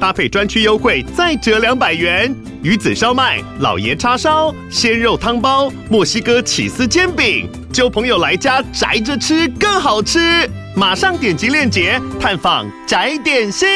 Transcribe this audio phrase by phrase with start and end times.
[0.00, 2.34] 搭配专区优惠再折两百元。
[2.62, 10.48] 鱼子烧麦、老爷叉烧、鲜肉汤包、墨西哥起司煎饼，揪朋友来家宅着吃更好吃。
[10.76, 13.68] 马上点击链接探访宅点心。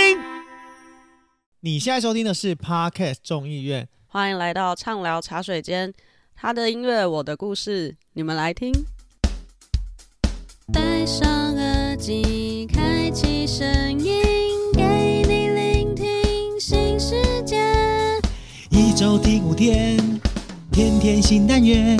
[1.61, 5.93] 你现在收听的是 Podcast 众议院，欢迎来到畅聊茶水间。
[6.35, 8.73] 他的音乐，我的故事，你们来听。
[10.73, 13.67] 戴上耳机，开启声
[13.99, 14.23] 音，
[19.01, 19.97] 周听五天，
[20.71, 21.97] 天天新单元，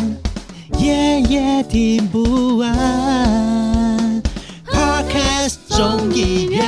[0.79, 4.23] 夜夜听不完。
[5.71, 6.61] 众议院，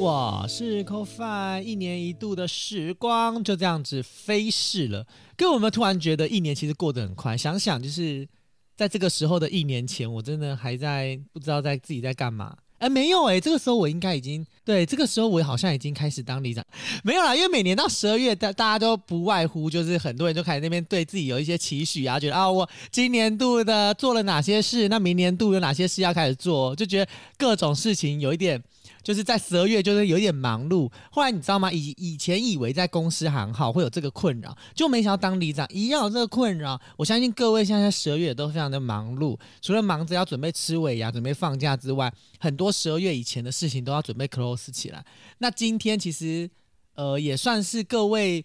[0.00, 5.06] 我是 Co-Fi，一年一度的时光就这样子飞逝了。
[5.36, 8.26] 跟我们突然觉得一年其实过得很快，想想就是
[8.74, 12.56] 在这个时候的一年前，我真的还在不知道在自己在干嘛。
[12.84, 16.62] 哎，没有哎，这个时候我应该已经对，这个时候我好像已经开始当里长，
[17.02, 28.62] 没有啦，因为每年到十二月，大大家都不外乎就是很多人就开始那边对自己有一些期许啊，觉得啊，我今年度的做了哪些事，那明年度有哪些事要开始做，就觉得各种事情有一点。
[29.04, 30.90] 就是在十二月，就是有点忙碌。
[31.12, 31.70] 后来你知道吗？
[31.70, 36.80] 以以前以为在公司行号会有这个困扰，就没想到当里长一样有这个困扰。
[36.96, 45.04] 我相信各位现在十二月都非常的忙碌，除了忙着要准备吃尾牙、准备放假之外，很多十二月以前的事情都要准备 close 起来。
[45.38, 46.50] 那今天其实
[46.94, 48.44] 呃也算是各位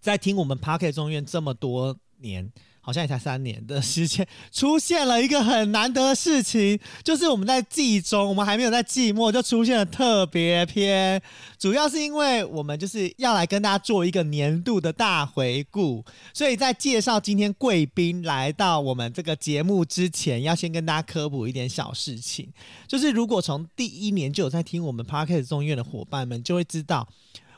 [0.00, 2.50] 在听我们 Podcast 众院这么多年。
[2.86, 11.20] 好像也才三年的时间，出现了一个很难得的事情，就是我们在季中，我们还没有在季末就出现了特别篇。
[11.58, 22.48] 主要是因为我们就是要来跟大家做一个年度的大回顾，所以在介绍今天贵宾来到我们这个节目之前，要先跟大家科普一点小事情。
[22.86, 27.08] 就是如果从第一年就有在听我们 Podcast 众议院的伙伴们，就会知道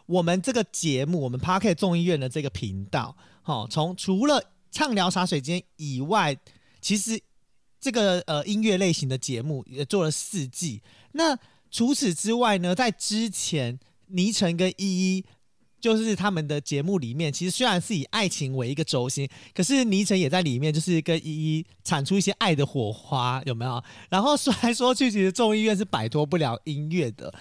[0.06, 6.36] 我们这个节目，我们 Podcast 众议院的这个频道，好，从除了畅聊茶水间以外，
[6.80, 7.20] 其实
[7.80, 10.82] 这个呃音乐类型的节目也做了四季。
[11.12, 11.36] 那
[11.70, 14.86] 除此之外呢，在之前倪晨跟依
[15.16, 15.24] 依
[15.80, 23.82] 就是他们的节目里面，其实虽然是以爱情为一个轴心，可是倪晨也在里面，就是跟依依产出一些爱的火花，有没有？
[24.08, 27.32] 然后说来说去，其实众议院是摆脱不了音乐的。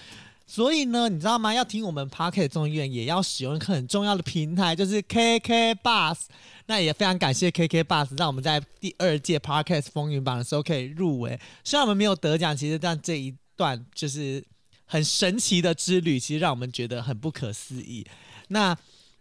[0.46, 1.54] 所以呢，你知道吗？
[1.54, 6.18] 要听我们 Podcast 众议院，也要使用一个很重要的平台，就是 KK Bus。
[6.68, 11.40] 那也非常感谢 KK Bus，让我们在第二届 Podcast 风云榜的时候可以入围。
[11.64, 14.44] 虽然我们没有得奖，其实但这一段就是
[14.86, 18.06] 很神奇的之旅，其实让我们觉得很不可思议。
[18.50, 18.78] 那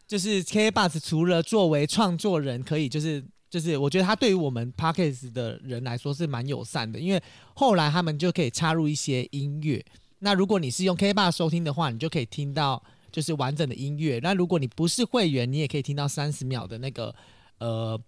[0.06, 7.22] 就是 KK Bus 除了作为创作人，可以就是就是，我觉得他对于我们 Podcast 的人来说是蛮友善的，因为
[7.54, 9.84] 后来他们就可以插入一些音乐。
[10.18, 12.82] 那如果你是用 KKBOX 收听的话，你就可以听到
[13.12, 14.18] 就是完整的音乐。
[14.22, 17.14] 那如果你不是会员，你也可以听到三十秒的那个
[17.58, 18.00] 呃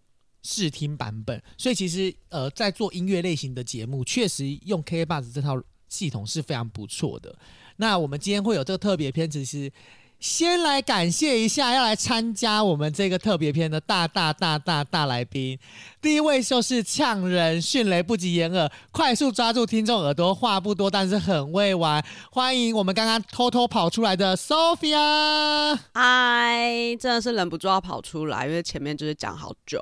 [0.43, 1.43] 试听版本。
[1.57, 7.39] 所以其实呃在做音乐类型的节目，确实用 KKBOX 这套系统是非常不错的。
[7.77, 9.73] 那我们今天会有这个特别篇，其实。
[10.21, 15.56] 先来感谢一下要来参加我们这个特别篇的大大大大大来宾，
[16.03, 22.05] 第一位就是呛人迅雷不及掩耳，快速抓住听众耳朵，话不多但是很会玩。
[22.33, 29.81] 欢迎我们刚刚偷偷跑出来的 Sophia，嗨，真的是忍不住要跑出来，因为前面就是讲好久，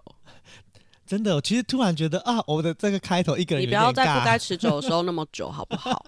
[1.06, 6.04] 真的，我其实突然觉得啊，我的这个开头一个人，你不要在不该持久的时候那么久，好不好？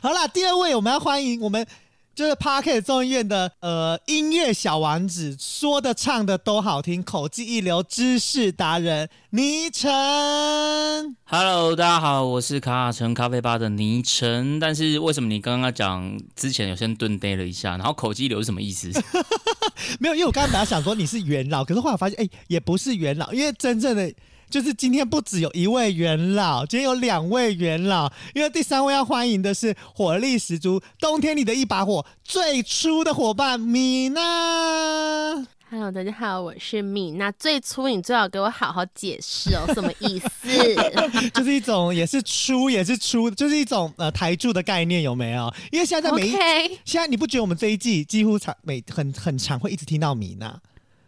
[0.00, 1.66] 好啦，第二位我们要欢迎我们。
[2.18, 9.08] 就是 Podcast 众议院的呃音乐小王子，说的唱的都好听，口技一流，知识达人。
[9.30, 9.90] 倪晨。
[11.24, 14.58] Hello，大家好，我是卡卡城咖啡吧的倪晨。
[14.58, 18.90] 但是为什么你刚刚讲之前有先顿呆了一下，然后口技一流是什么意思？
[20.00, 24.10] 没有，因为我刚刚本来想说你是元老，可是后来发现哎、欸，也不是元老，因为真正的。
[24.48, 35.46] 就是今天不只有一位元老，今天有两位元老，因为第三位要欢迎的是火力十足、冬天里的一把火最初的伙伴米娜。
[35.70, 37.30] Hello，大家好，我是米娜。
[37.32, 40.48] 最初，你最好给我好好解释哦， 什么意思？
[41.34, 45.52] 就是一种也是出也是出，就是一种呃台柱的概念，有没有？
[45.70, 46.78] 因为现在在每一，Okay.
[46.86, 50.58] 现在你不觉得我们这一季几乎常每很很常会一直听到米娜？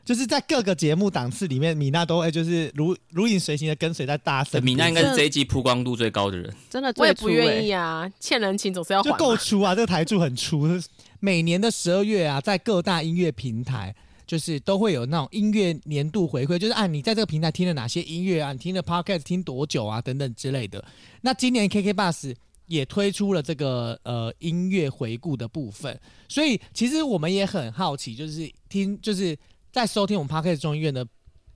[0.04, 4.62] 就是在各个节目档次里面，米娜都会就是如如影随形的跟随在大声。
[4.62, 9.08] 米娜应该是这一季曝光度最高的人，真的，我也不愿意啊，欠人情总是要还。
[9.10, 10.68] 就够粗啊，这个台柱很粗。
[11.18, 13.94] 每年的十二月啊，在各大音乐平台，
[14.30, 20.84] 就是都会有那种音乐年度回馈，就是、啊、你在这个平台听了哪些音乐啊，你听了 Podcast 听多久啊，等等之类的。
[21.20, 22.36] 那今年 KKBus
[22.66, 29.36] 也推出了这个呃音乐回顾的部分，所以其实我们也很好奇，就是听就是
[29.72, 31.04] 在收听我们 Podcast 众议院的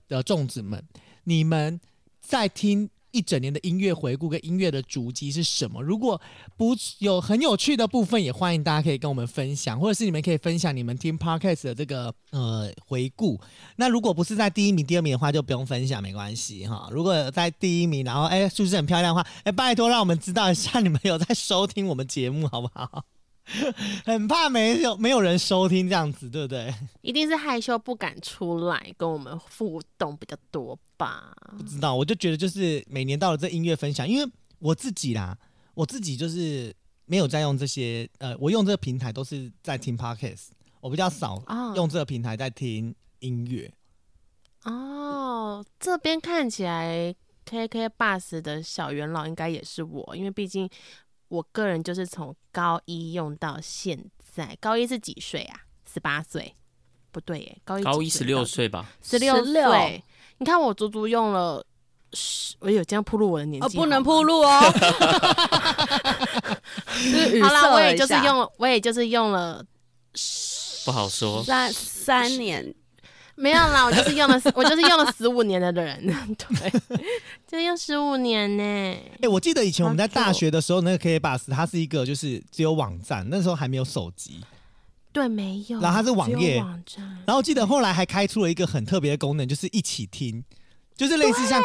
[0.09, 0.83] 的粽子们，
[1.23, 1.79] 你们
[2.19, 2.89] 在听。
[3.15, 5.81] 一整年的音乐回顾跟音乐的足迹是什么？
[5.81, 6.19] 如果
[6.57, 13.39] 不有很有趣的部分，也欢迎大家可以跟我们分享，或者是你们可以分享你们听 Podcast 的这个呃回顾。
[13.77, 16.89] 那如果不是在第一名、第二名的话，就不用分享，没关系哈。
[16.91, 23.05] 如果在第一名，然后哎数字很漂亮的话，哎拜托让我们知道一下你们有在收听我们节目，好不好？
[24.05, 26.73] 很怕没有没有人收听这样子，对不对？
[27.01, 31.31] 一定是害羞不敢出来跟我们互动比较多吧？
[31.57, 35.37] 不知道，我就觉得就是每年到了这音乐分享，因为我自己啦，
[35.75, 36.75] 我自己就是
[37.05, 40.47] 没有在用这些，呃，我用这个平台都是在听 Podcast，
[40.81, 41.43] 我比较少
[41.75, 43.71] 用这个平台在听音乐。
[44.63, 47.13] 哦，这边看起来
[47.45, 50.67] K K Bus 的小元老应该也是我，因为毕竟。
[51.27, 53.97] 我个人就是从高一用到现
[54.33, 55.59] 在，高一是几岁啊？
[55.91, 56.55] 十八岁？
[57.11, 58.85] 不对耶，高一高一十六岁吧？
[59.01, 60.03] 十六岁？
[60.37, 61.65] 你看我足足用了
[62.13, 63.67] 十，我有这样铺露我的年纪？
[63.67, 64.59] 哦，不能铺露哦。
[67.41, 69.65] 好啦，我也就是用，我也就是用了，
[70.85, 72.75] 不好说，三三年。
[73.35, 76.71] 没有啦，我就是用了， 我就是用了十五年的人， 对，
[77.45, 78.63] 就用十五年呢。
[78.63, 84.39] 哎、欸，我记得以前我们在大学的时候，那个 KBus 它是一个就是只有网站，那时候还没有手机，
[85.11, 85.81] 对，没有。
[85.81, 87.03] 然后它是网页，网站。
[87.25, 90.43] 然后我记得后来还开出了一个很特别的功能，就是一起听，
[90.95, 91.61] 就是类似像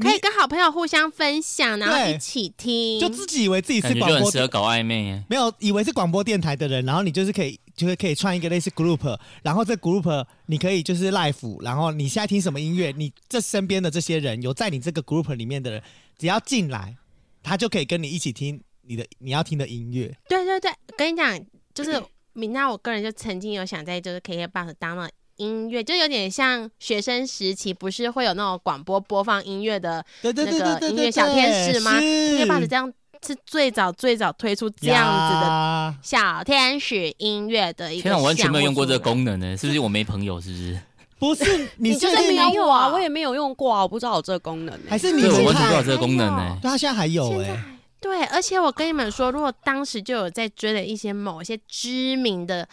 [0.00, 7.58] 可以跟好朋友互相分享，然后一起听，就自己以为自己是广播，很适合搞暧昧，没有以为是广播电台的人，然后你就是可以。
[7.78, 15.80] 就是可以创一个类似 group，然后这 group 你可以就是 live，然后你现在听什么音乐，你这身边的这些人有在你这个 group 里面的人，
[16.18, 16.96] 只要进来，
[17.40, 20.12] 他就可以跟你一起听你的你要听的音乐。
[20.28, 21.40] 对对对，跟你讲，
[21.72, 22.02] 就是
[22.34, 32.92] 米娜，我个人就曾经有想在就是 KKBOX 当了音乐，就有点像学生时期，不是会有那种广播播放音乐的那个音乐小天使吗？KKBOX 这样。
[33.26, 38.02] 是最早最早推出这样子的小天使音乐的一个。
[38.04, 40.40] 天啊，我完全没有用过这个功能呢，是不是我没朋友？
[40.40, 40.78] 是不是？
[41.18, 44.80] 不是，你就是没有啊，我也没有用过啊，我不知道有这个功能。
[44.88, 46.56] 还是你对我完全不知道这个功能呢？
[46.62, 47.60] 对，他现在还有哎。
[48.00, 52.68] 对，而且我跟你们说，如果当时就有在追的一些某些知名的。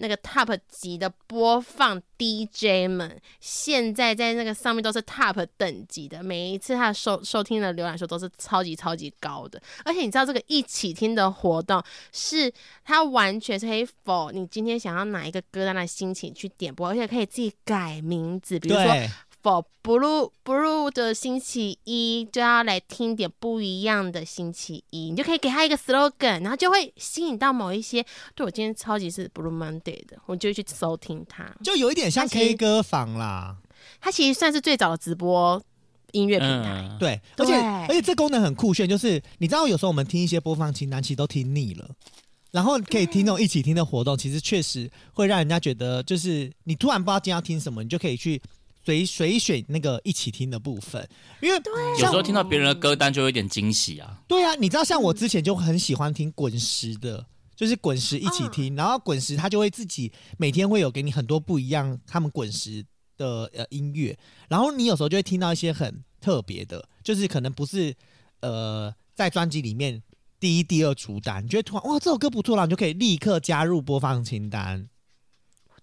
[0.00, 9.60] 那个 top 级的播放 DJ 们，现在在那个上面都是 top 等级的，每一次他收收听的浏览数都是超级超级高的。
[9.84, 11.82] 而且你知道这个一起听的活动，
[12.12, 12.52] 是
[12.84, 18.86] 它完全是可以否你今天想要哪一个歌单的心情去点播，而且可以自己改名字，比如说。
[19.42, 28.04] For blue blue 的星期一就要来听点不一样的星期一，你就可以给他一个 slogan，然后就会吸引到某一些。
[28.34, 33.56] 对，我今天超级是 Blue Monday 的，我就去收听它，就有一点像 K 歌房啦。
[33.98, 35.62] 它其实算是最早的直播
[36.12, 41.88] 音乐平台，嗯、对，而且而且这功能很酷炫，就是你知道有时候我们听一些播放清单，其实都听腻了，
[42.50, 48.38] 然后可以听那种一起听的活动，其实确实会让人家觉得，就是你突然不知道今天要听什么，你就可以去。
[48.84, 51.06] 随随选那个一起听的部分，
[51.40, 51.60] 因为
[51.98, 54.22] 有时候听到别人的歌单就有点惊喜啊。
[54.26, 62.84] 对啊，你知道像我之前就很喜欢听滚石的，就是滚石一起听，然后滚石他就会自己每天会有给你很多不一样他们滚石
[63.18, 64.18] 的呃音乐，
[64.48, 67.94] 然后你有时候就会听到一些很特别的，就是可能不是
[68.40, 70.02] 呃在专辑里面
[70.40, 74.88] 第一、第二主单，你觉得突然哇这首歌不错了，你就可以立刻加入播放清单。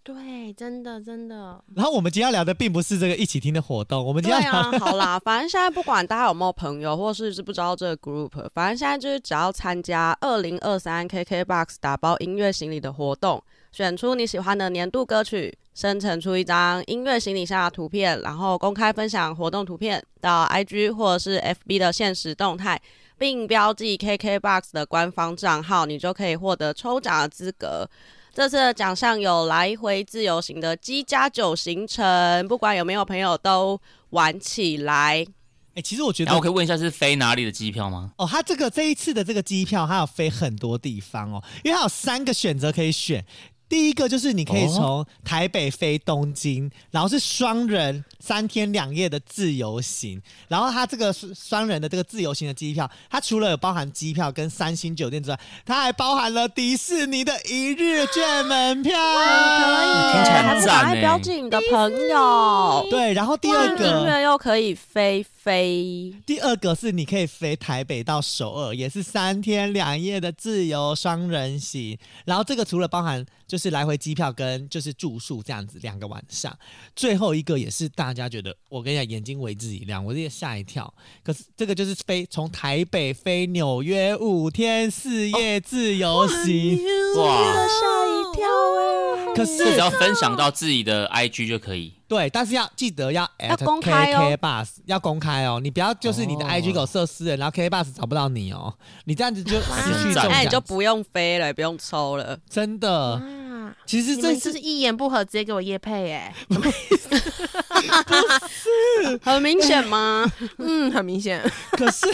[0.08, 1.62] 对，真的真的。
[1.76, 22.82] 然后我们今天要聊的并不是这个一起听的活动，我们今天对啊， 好啦，反正现在不管大家有没有朋友，或是是不知道这个 group，反正现在就是只要参加二零二三 KKBOX 打包音乐行李的活动，选出你喜欢的年度歌曲，生成出一张音乐行李箱的图片，然后公开分享活动图片到 IG 或者是 FB 的限时动态，
[23.18, 27.90] 并标记 KKBOX 的官方账号，你就可以获得抽奖的资格。
[28.38, 35.25] 这次的奖项有来回自由行的机加酒行程，不管有没有朋友都玩起来。
[35.70, 38.12] 哎、欸，其实我觉得，我可以问一下是飞哪里的机票吗？
[38.15, 43.25] 哦，它这个这一次的这个机票，它有飞很多地方哦，因为它有三个选择可以选。
[43.67, 76.58] 第一个就是你可以从台北飞东京，然后是双人三天两夜的自由行，然后它这个双人的这个自由行的机票，它除了有包含机票跟三星酒店之外，它还包含了迪士尼的一日券门票，可以，听起来很赞欸，还标记你的朋友，对，然后第二个音乐又可以飞飞，第二个是你可以飞台北到首尔，也是三天两夜的自由双人行，然后这个除了包含就是来回机票跟就是住宿这样子两个晚上，
[76.96, 80.94] 最后一个也是大家觉得我跟你讲眼睛为之一亮，我这个吓一跳。
[81.24, 86.80] 可是这个就是飞从台北飞纽约五天四夜自由行，
[87.18, 88.46] 哇，吓一跳
[88.80, 89.36] 哎！
[89.36, 91.94] 可是只要分享到自己的 IG 就可以。
[92.08, 98.74] 对，但是要记得要 at 要公开哦 KK Bus 要公开哦，你不要就是你的 IG 给我设私人，然后 KK Bus 找不到你哦，
[99.04, 103.16] 你这样子就 失去中奖，那你就不用飞了，也不用抽了，真的。
[103.16, 106.34] 啊，其实这次是一言不合直接给我叶配哎，
[109.22, 110.25] 很明显吗？
[110.58, 111.41] 嗯，很明显。
[111.72, 112.08] 可是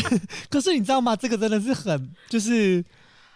[0.50, 1.16] 可是你知道吗？
[1.16, 2.84] 这个真的是很就是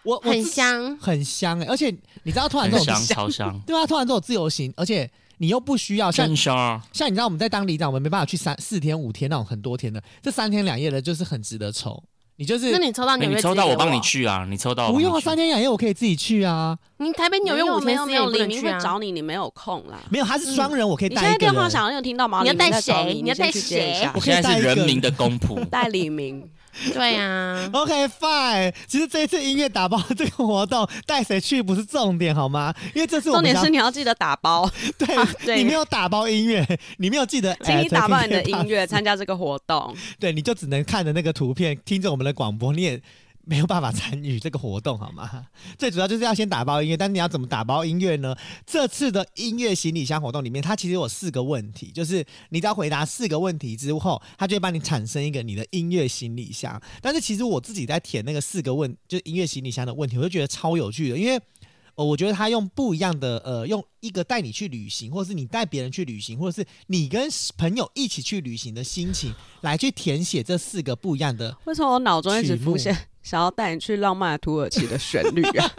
[0.02, 12.02] 我我很香，很香哎、欸，而且你知道突然这种香超香，对啊，突然这种自由行，而且你又不需要像香像你知道我们在当里长，我们没办法去三四天五天那种很多天的，这三天两夜的，就是很值得抽。
[12.40, 14.46] 你就是，那你抽到纽约，你抽到我帮你去啊！
[14.48, 16.78] 你抽到不用啊，三天两夜我可以自己去啊。
[16.98, 19.98] 你台北纽约五天四夜李明会找你，你没有空啦。
[20.08, 21.16] 没有，他是双人，我可以带。
[21.16, 22.42] 你现在电话响，你有听到吗？
[22.42, 23.20] 你要带谁？
[23.20, 24.08] 你要带谁？
[24.14, 26.48] 我现在是人民的公仆， 带李明。
[26.94, 28.72] 对呀，OK fine。
[28.86, 32.74] 其实这一次音乐打包这个活动带谁去不是重点好吗？
[32.94, 34.70] 因为这次重点是你要记得打包。
[34.98, 35.06] 对，
[35.44, 36.66] 对，你没有打包音乐，
[36.98, 39.94] 你没有记得，请你打包你的音乐参加这个活动。
[40.18, 43.00] 对，你就只能看着那个图片，听着我们的广播，你也。
[43.48, 45.46] 没有办法参与这个活动，好吗？
[45.78, 48.36] 最主要就是要先打包音乐，但你要怎么打包音乐呢？
[48.66, 56.78] 这次的音乐行李箱活动里面，它其实有四个问题，就是你只要回答四个问题之后，它就会帮你产生一个你的音乐行李箱。
[57.00, 61.40] 但是其实我自己在填那个四个问，就是音乐行李箱的问题，我就觉得超有趣的，因为。
[61.94, 71.58] 哦，我觉得他用不一样的呃，用一个带你去旅行，或者是你带别人去旅行，或者是你跟朋友一起去旅行的心情，来去填写这四个不一样的。
[71.64, 75.70] 为什么我脑中一直浮现想要带你去浪漫的土耳其的旋律啊？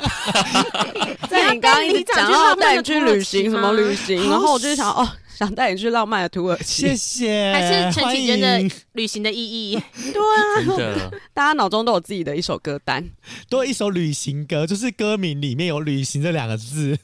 [1.29, 4.29] 在你刚刚一讲要带你去旅行，什么旅行？
[4.29, 5.07] 然后我就想哦。
[5.39, 7.53] 想带你去浪漫的土耳其，谢谢。
[7.53, 9.81] 还是陈绮贞的旅行的意义？
[10.11, 13.09] 对啊，大家脑中都有自己的一首歌单，
[13.47, 16.99] 都有一首旅行歌，就是歌名里面有“旅行”这两个字。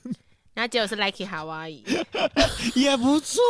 [0.53, 1.81] 然后结果是 Lucky Hawaii，
[2.75, 3.41] 也不错，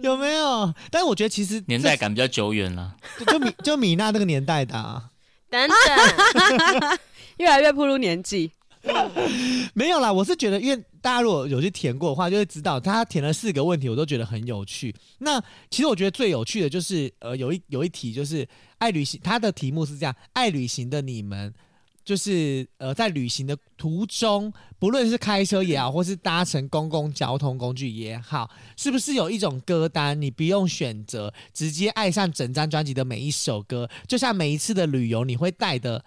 [0.00, 0.72] 有没有？
[0.90, 2.94] 但是我觉得其实年代感比较久远了，
[3.26, 5.10] 就米就米娜那个年代的、啊。
[5.50, 6.98] 等等，
[7.38, 8.50] 越来越步入年纪。
[9.74, 14.94] 没有啦，我是觉得，因为大家如果有去填过的话，就会知道他填了四个问题，我都觉得很有趣。
[15.18, 18.46] 那其实我觉得最有趣的就是，呃，有一有一题就是
[18.78, 21.52] 爱旅行，它的题目是这样：爱旅行的你们，
[22.06, 28.48] 就是呃，在旅行的途中，不论是开车也好，或是搭乘公共交通工具也好，
[28.78, 36.02] 是不是有一种歌单，你不用选择，直接爱上整张专辑的每一首歌，就像每一次的旅游你会带的。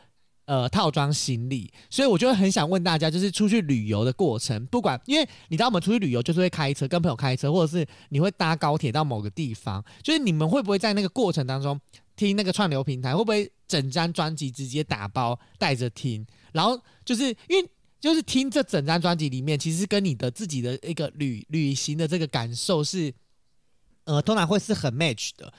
[0.49, 11.79] 呃，套装行李，所以我就很想问大家，就是出去旅游的过程，不管，因为你知道我们出去旅游就是会开车，跟朋友开车，或者是你会搭高铁到某个地方，就是你们会不会在那个过程当中
[12.19, 16.27] 听那个串流平台，会不会整张专辑直接打包带着听？
[16.51, 17.69] 然后就是因为
[18.01, 23.13] 就是听这整张专辑里面，其实跟你的自己的一个旅旅行的这个感受是，
[24.03, 25.53] 呃，通常会是很 match 的。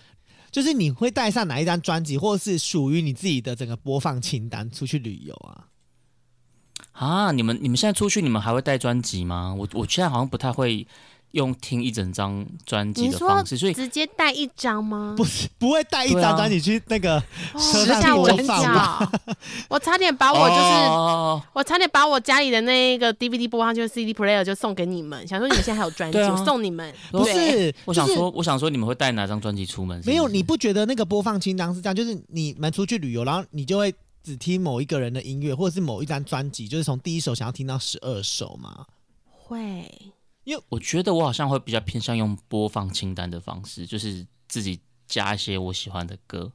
[0.51, 5.69] 就是你会带上哪一张专辑，或者是属于你自己的整个播放清单出去旅游啊？
[6.93, 9.55] 啊，你们你们现在出去，你们还会带专辑吗？
[9.55, 10.87] 我我现在好像不太会。
[11.33, 15.15] 用听一整张专辑的方式，所以直接带一张吗？
[15.17, 17.23] 不是，不会带一张专辑去那个
[17.53, 19.13] 车上播放吧？
[19.69, 26.93] 我差点把我就是，哦、我差点把我家里的那个 DVD 播放就是 CD player 就送给你们，想说你们现在还有专辑，啊、我送你们。
[27.13, 30.11] 不是，我想说，我想说你们会带哪张专辑出门是是？
[30.11, 31.95] 没有，你不觉得那个播放清单是这样？
[31.95, 33.95] 就是你们出去旅游，然后你就会
[34.25, 38.87] 只听某一个人的音乐，或者是某一张专辑，就是从第一首想要听到十二首吗？
[39.31, 39.89] 会。
[40.51, 46.51] 因为我觉得我好像会比较偏向用播放清单的方式，就是自己加一些我喜欢的歌。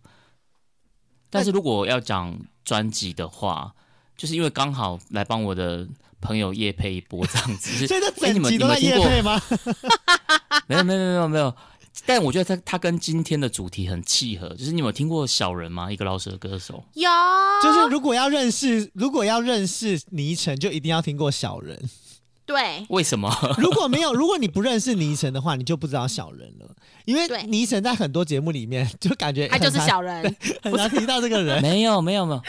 [1.30, 3.74] 但是如果要讲专辑的话，
[4.18, 5.88] 就是因为刚好来帮我的
[6.20, 7.72] 朋友叶配一波这样子。
[7.88, 9.42] 所以这整集都在业配吗？
[10.68, 11.56] 没有没有没有没有。
[12.06, 14.50] 但我觉得他他跟今天的主题很契合。
[14.50, 15.90] 就是你有听过小人吗？
[15.90, 16.84] 一个老舌歌手。
[16.96, 17.10] 有。
[17.64, 21.82] 就是如果要认识，如果要认识倪晨，就一定要听过小人。
[22.46, 23.30] 对，为什么？
[23.58, 26.76] 如果没有，如果你不认识倪晨的话，你就不知道小人了。
[27.06, 30.24] 因为倪晨在很多节目里面就感觉他就是小人。
[30.62, 31.62] 很难提到这个人。
[31.64, 32.42] 没有没有没有，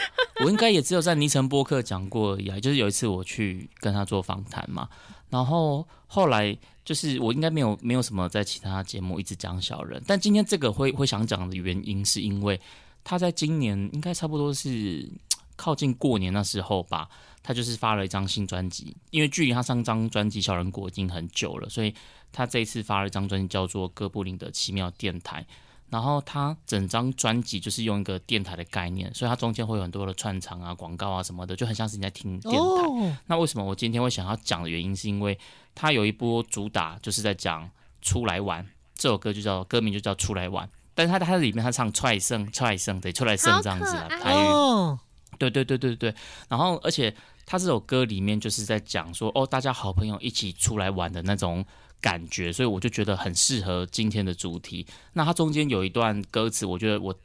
[0.45, 2.59] 我应该也只有在倪晨播客讲过而已啊。
[2.59, 4.87] 就是有一次我去跟他做访谈嘛，
[5.29, 12.59] 然后后来就是我应该没有没有什么在其他节目一直讲小人，但今天这个会会想讲的原因是因为
[13.03, 15.07] 他在今年应该差不多是
[15.55, 17.07] 靠近过年那时候吧。
[17.47, 21.95] 他就是发了一张新专辑，因为距离他上张专辑《小人国》已经很久了，所以
[22.33, 25.41] 他这一次发了一张专辑，叫做《哥布林的奇妙电台》。
[25.89, 32.59] 然后他整张专辑就是用一个电台的概念，所以它中间会有很多的串场啊、广告啊什么的，就很像是你在听电台。
[32.59, 33.13] Oh.
[33.27, 35.39] 那为什么我今天会想要讲的原因，是因为
[35.73, 44.45] 他有一波主打就是在讲出来玩，这首歌就叫歌名就叫出来玩，但是他他里面他唱出来胜出来胜对出来胜这样子啊，台语。
[44.45, 44.99] Oh.
[45.39, 46.13] 对对对对对，
[46.49, 47.15] 然后而且。
[47.47, 51.65] 他这首歌里面就是在讲说，哦，大家好朋友一起出来玩的那种
[52.01, 54.85] 感觉，所以我就觉得很适合今天的主题。
[55.13, 57.17] 那它中间有一段歌词，我觉得我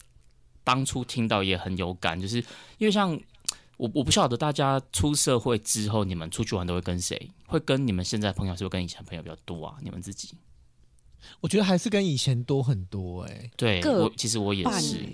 [0.63, 2.37] 当初听到也很有感，就是
[2.79, 3.11] 因为像
[3.77, 7.29] 我，我不晓得大家出社会之后，你们出去玩都会跟谁？
[7.49, 9.77] 会跟你们现在朋友，是不是跟以前朋友比较多啊？
[9.83, 10.37] 你们自己？
[11.41, 13.51] 我觉得还是跟以前多很多哎、欸。
[13.57, 15.05] 对，我其实我也是。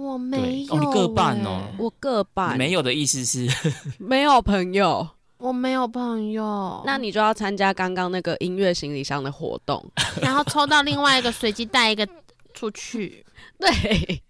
[0.00, 2.56] 我没有、欸、哦，你各半哦，我各半。
[2.56, 3.46] 没有的意思是
[4.00, 9.84] 没有朋友，我没有朋友，那你就要参加刚刚那个音乐行李箱的活动，
[10.22, 12.08] 然后抽到另外一个随机带一个
[12.54, 13.22] 出去。
[13.60, 14.22] 对，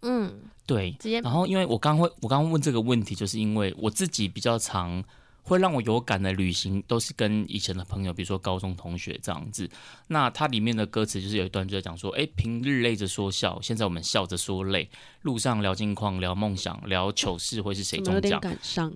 [0.00, 0.32] 嗯，
[0.66, 1.20] 对，直接。
[1.20, 5.04] 然后因为我刚会，我刚问这个问题，就是因为我自己比较常。
[5.42, 9.68] 会让我有感的旅行都是跟以前的朋友，比如说高中同学这样子。
[10.08, 14.88] 那它里面的歌词就是有一段就在讲说，哎，平日累着说笑，现在我们笑着说累。
[15.22, 18.14] 路上聊近况，聊梦想，聊糗事会是谁中奖？
[18.14, 18.90] 有点感伤。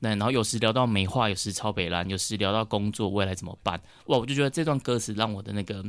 [0.00, 3.80] 对，然后有时聊到美化，有时超北蓝，有时聊到工作未来怎么办？
[4.06, 5.84] 哇，我就觉得这段歌词让我的那个。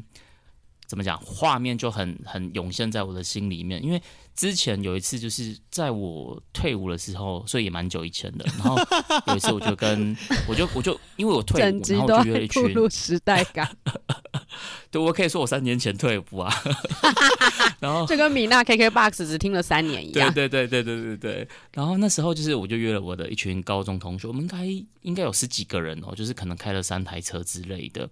[0.87, 1.19] 怎么讲？
[1.19, 4.01] 画面就很很涌现在我的心里面，因为
[4.35, 8.45] 之前有一次就是在我退伍的时候，所以也蛮久以前的。
[8.57, 8.77] 然后
[9.27, 10.15] 有一次我就跟
[10.47, 13.69] 我就我就因为我退伍，然后我就约了一群时代感。
[14.89, 16.49] 对，我可以说我三年前退伍啊。
[17.79, 20.33] 然后就跟米娜 KKBOX 只听了三年一样。
[20.33, 21.47] 对对对对对对对。
[21.73, 24.65] 然后那时候就是我就约了我的一群高中同学，我们应该
[25.01, 28.09] 应该有十几个人哦，就是可能开了三台车之类的。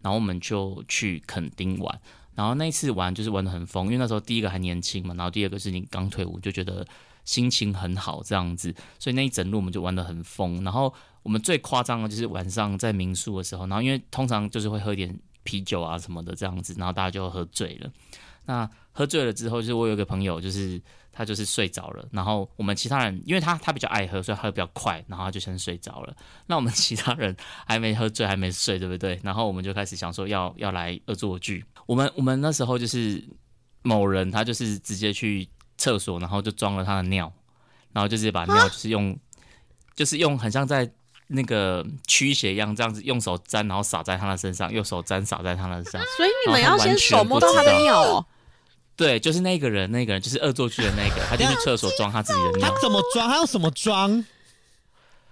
[0.00, 2.00] 然后我们就去垦丁玩，
[2.34, 6.86] 然后那一次玩就是玩的很疯，因为那时候第一个还年轻嘛，然后第二个是你刚退伍，就觉得
[7.24, 10.62] 心情很好这样子，所以那一整路我们就玩的很疯。
[10.64, 10.92] 然后
[11.22, 17.90] 我们最夸张的就是晚上在民宿的时候，然后因为通常就是会喝点啤酒啊什么的这样子，然后大家就喝醉了。
[18.46, 20.80] 那喝醉了之后，就是我有一个朋友就是。
[21.14, 26.14] 他就是睡着了，然后我们其他人，因为他他比较爱喝，所以喝得比较快，然后他就先睡着了。
[26.46, 27.34] 那我们其他人
[27.66, 29.18] 还没喝醉，还没睡，对不对？
[29.22, 31.64] 然后我们就开始想说要要来恶作剧。
[31.86, 33.22] 我们我们那时候就是
[33.82, 35.48] 某人，他就是直接去
[35.78, 37.32] 厕所，然后就装了他的尿，
[37.92, 39.16] 然后就直接把尿就是用，
[39.94, 40.90] 就是用很像在
[41.28, 46.02] 那个驱邪一样，这样子用手沾，然后洒在他的身上，用手沾洒在他的身上。
[46.16, 48.26] 所以你们要先手摸到他的尿哦。
[48.96, 52.68] 对，就是那个人，那个人就是恶作剧的那个，他就去厕所装他自己的尿。
[52.70, 53.28] 他怎么装？
[53.28, 54.24] 他用什么装？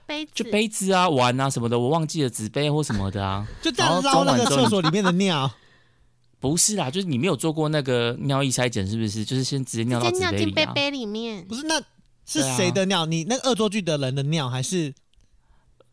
[0.05, 3.47] 杯子，就杯子啊、碗啊什么的，我忘记了纸杯或什么的啊。
[3.63, 5.51] 就这样捞那个厕所里面的尿？
[6.41, 9.25] 不是啦，就是你没有做过那个尿液筛检，是不是？
[9.25, 11.47] 就是先直接尿到纸杯里、啊、尿进杯杯里面。
[11.47, 11.81] 不是，那
[12.27, 13.03] 是谁的尿？
[13.03, 14.93] 啊、你那个恶作剧的人的尿还是？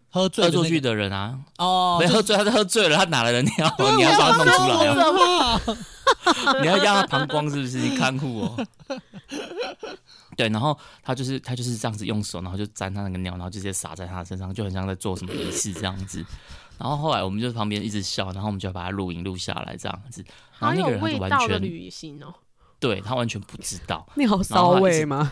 [0.09, 3.75] 喝醉恶作剧的人啊，哦，没喝醉，他是喝醉了，他哪来的尿？
[3.95, 5.61] 你要把他弄出来啊！
[6.61, 7.77] 你要压他膀胱是不是？
[7.77, 8.65] 你看护哦。
[10.35, 16.25] 对，然后他就是他就是这样子用手，然后就沾他那个尿，然后就直接洒在他身上，就很像在做什么仪式这样子。
[16.77, 20.23] 然后后来我们就在旁边一直笑，然后我们就要把他录影录下来这样子。
[20.57, 22.33] 然后那个人他就完全旅行哦，
[22.79, 25.31] 对他完全不知道尿骚味吗？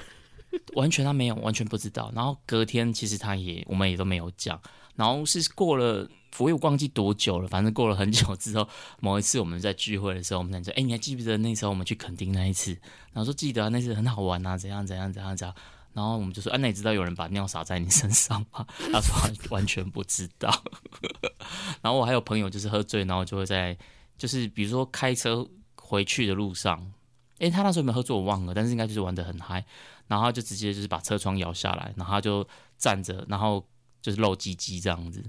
[0.73, 2.11] 完全他没有，完全不知道。
[2.15, 4.59] 然后隔天其实他也，我们也都没有讲。
[4.95, 8.67] 然后是过了，我也忘记多久了，反正过了很久之后，
[8.99, 12.71] 某一次我们在聚会的时候，我们在说：“哎，你还记不记得那时候我们去垦丁那一次？”
[13.13, 15.55] 然后说：“记得啊，那次很好玩啊，怎样怎样怎样怎样。”
[15.93, 19.13] 然后我们就说：“啊，那你知道有人把尿洒在你身上吗？”他说
[19.49, 20.63] ：“完全不知道。
[21.81, 23.77] ”然后我还有朋友就是喝醉，然后就会在
[24.17, 26.91] 就是比如说开车回去的路上，
[27.37, 29.63] 哎，他那时候有没有喝醉我忘了，但是应该就是玩得很嗨。
[30.07, 33.63] 然后他就直接就是把车窗摇下来，然后他就站着，然后
[34.01, 35.23] 就是露鸡鸡这样子，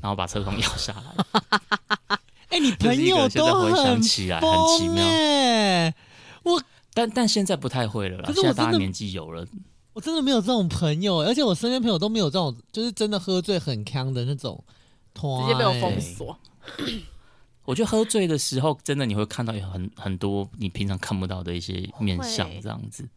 [0.00, 2.18] 然后把车窗摇下来。
[2.48, 4.26] 哎、欸，你朋友都很疯很奇
[4.88, 5.92] 妙。
[6.42, 9.46] 我但但现在不太会了啦，现在大家年纪有了。
[9.94, 14.62] 我真的没有这种朋友，而且我身边朋友都没有这种，就是真的喝醉很锵的那种
[15.14, 16.38] 直接被我封锁。
[17.64, 23.08] 我觉得喝醉的时候，真的你会看到有很很多你平常看不到的一些面相，这样子。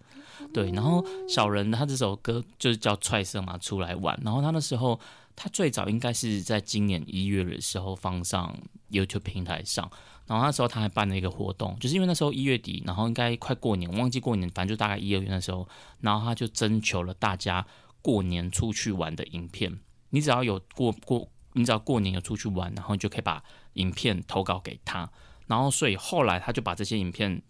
[0.56, 4.18] 对，然后小人他这首歌就是叫《踹色》嘛，出来玩。
[4.24, 4.98] 然后他那时候，
[5.36, 8.58] 他最早应该是在今年一月的时候放上
[8.89, 9.91] YouTube 平台上。
[10.26, 15.68] 然后那时候他还办了一个活动，就是因为那时候一月底，然后应该快过年，忘记过年，反正就大概一二月的时候，
[16.00, 17.68] 然后他就征求了大家
[18.02, 19.78] 过年出去玩的影片。
[20.12, 25.12] 你只要有过过，你只要过年有出去玩，然后你就可以把影片投稿给他，
[25.48, 27.41] 然后所以后来他就把这些影片、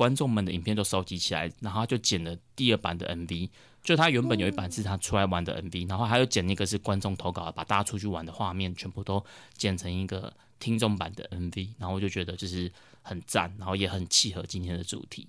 [0.00, 3.50] 观众们的影片都收集起来，然后他就剪了第二版的 MV。
[3.84, 9.22] 就他原本有一版是他出来玩的 MV，然后还有剪一个是观众投稿，把大家出去玩的画面全部都
[9.58, 11.68] 剪成一个听众版的 MV。
[11.78, 15.28] 然后我就觉得就是很赞，然后也很契合今天的主题。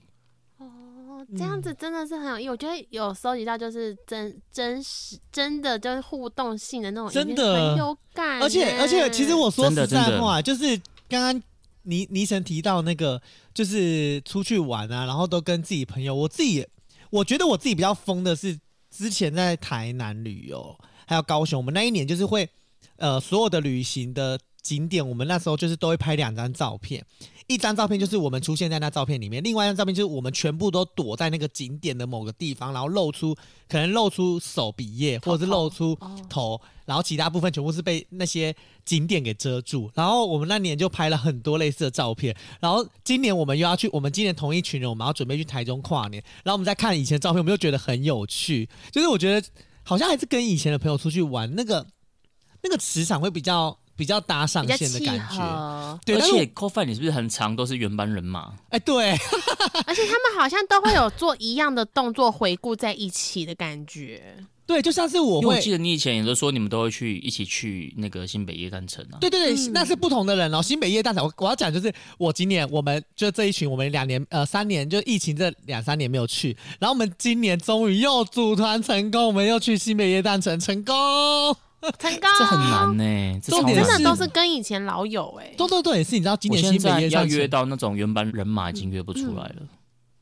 [0.60, 2.48] 哦，这样子真的是很有意义。
[2.48, 8.42] 我觉得有收集到就是真真实真的就是互动性的那种，真的很有感。
[8.42, 11.44] 而且而且，其实我说实在话，真的真的就是刚刚
[11.84, 13.22] 倪倪晨提到那个，
[13.54, 16.68] 就是出去玩啊，然后都跟自己朋友，我自己。
[17.10, 18.58] 我觉得我自己比较疯的是，
[18.90, 22.50] 之前在台南旅游，还有高雄，我们那一年就是会，
[22.96, 27.06] 呃，所有的旅行的景点，我们那时候就是都会拍两张照片。
[27.52, 33.36] 一张照片就是我们出现在那照片里面，另外一张照片就是我们全部都躲在那个景点的某个地方，然后露出
[33.68, 35.98] 可能露出手比耶，或者是露出
[36.30, 39.92] 头，然后其他部分全部是被那些景点给遮住。
[39.94, 42.36] 然后我们那年就拍了很多类似的照片。
[42.60, 46.24] 然后今年我们又要去，我们今年同一群人，我们要准备去台中跨年。
[46.44, 49.48] 然后我们再看以前的照片，我们就觉得很有趣，就是我觉得
[49.84, 51.86] 好像还是跟以前的朋友出去玩，那个
[52.64, 53.78] 那个磁场会比较。
[53.96, 58.52] 比较搭上线的感觉，对，而且 Cot5 你是不是很常都是原班人马？
[58.70, 59.12] 哎，对，
[59.86, 64.36] 而且他们好像都会有做一样的动作回顾在一起的感觉。
[64.66, 69.20] 对，就像是我会，我记得你以前也都说你们都会去一起去那个新北夜诞城啊。
[69.20, 70.62] 对对对，嗯、那是不同的人哦。
[70.62, 80.96] 新北夜诞城，我我要讲就是我今年我们就这一群，我们两年呃三年就疫情这两三年没有去，然后我们今年终于又组团成功，我们又去新北夜诞城成功。
[82.00, 83.40] 成功，这很难呢、欸。
[83.44, 85.56] 重点真的都是跟以前老友哎、欸。
[85.58, 89.56] 对对对，也是你知道，今年新北夜要约到那种原班人马已经约不出来了。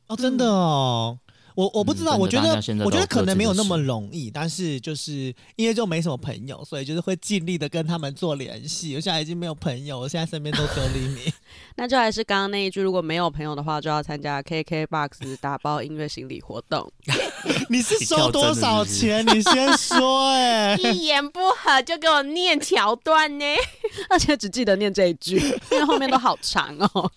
[0.08, 1.20] 哦，真的哦。
[1.56, 8.96] 我我不知道，嗯、我觉得我觉得可能没有那么容易，但是就是因为就没什么朋友，所以就是会尽力的跟他们做联系。
[8.96, 11.32] 我现在已经没有朋友，我现在身边都只有黎明。
[11.76, 16.92] 那就还是刚刚那一句，如果没有朋友的话，就要参加 KKBOX 打包音乐行李活动。
[17.70, 19.26] 你是收多少钱？
[19.28, 20.92] 你先说哎、欸。
[20.92, 23.46] 一言不合就给我念桥段呢，
[24.10, 25.38] 而且只记得念这一句，
[25.72, 27.12] 因为后面都好长哦。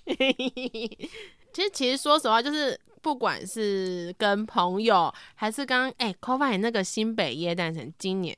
[1.53, 2.79] 其实其实说实话就是。
[3.03, 8.35] 不管是跟朋友，还是刚刚哎 Cot5 那个新北耶诞城，今年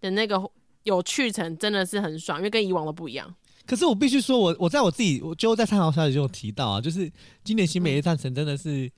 [0.00, 0.40] 的那个
[0.84, 3.34] 有去程真的是很爽，因为跟以往的不一样。
[3.64, 7.10] 可是我必须说我，我我在我自己，我就在参考消息就有提到啊，就是
[7.42, 8.90] 今年新北耶诞城真的是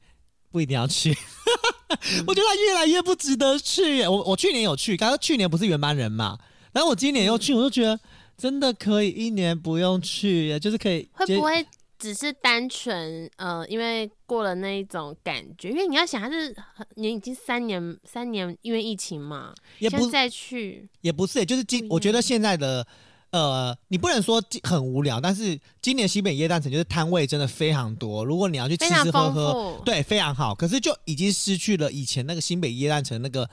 [0.50, 4.02] 不一定要去，嗯、 我觉得它越来越不值得去。
[4.02, 6.38] 我我去年有去，刚刚去年不是原班人嘛，
[6.72, 8.00] 然后我今年又去，我就觉得
[8.36, 11.64] 真的可以一年不用去，就是可以会不会？
[12.04, 16.54] 只是单纯呃，因为过了那一种感觉，因为你要想，他是
[16.96, 22.86] 你已经三年三年，因为疫情嘛，也不再去，也不是，就是今我觉得现在的
[23.30, 33.48] 呃，你不能说很无聊，但是今年新北耶诞城就是摊位真的非常多，如果你要去吃吃喝喝，对，非常好，可是就已经失去了以前那个新北耶诞城那个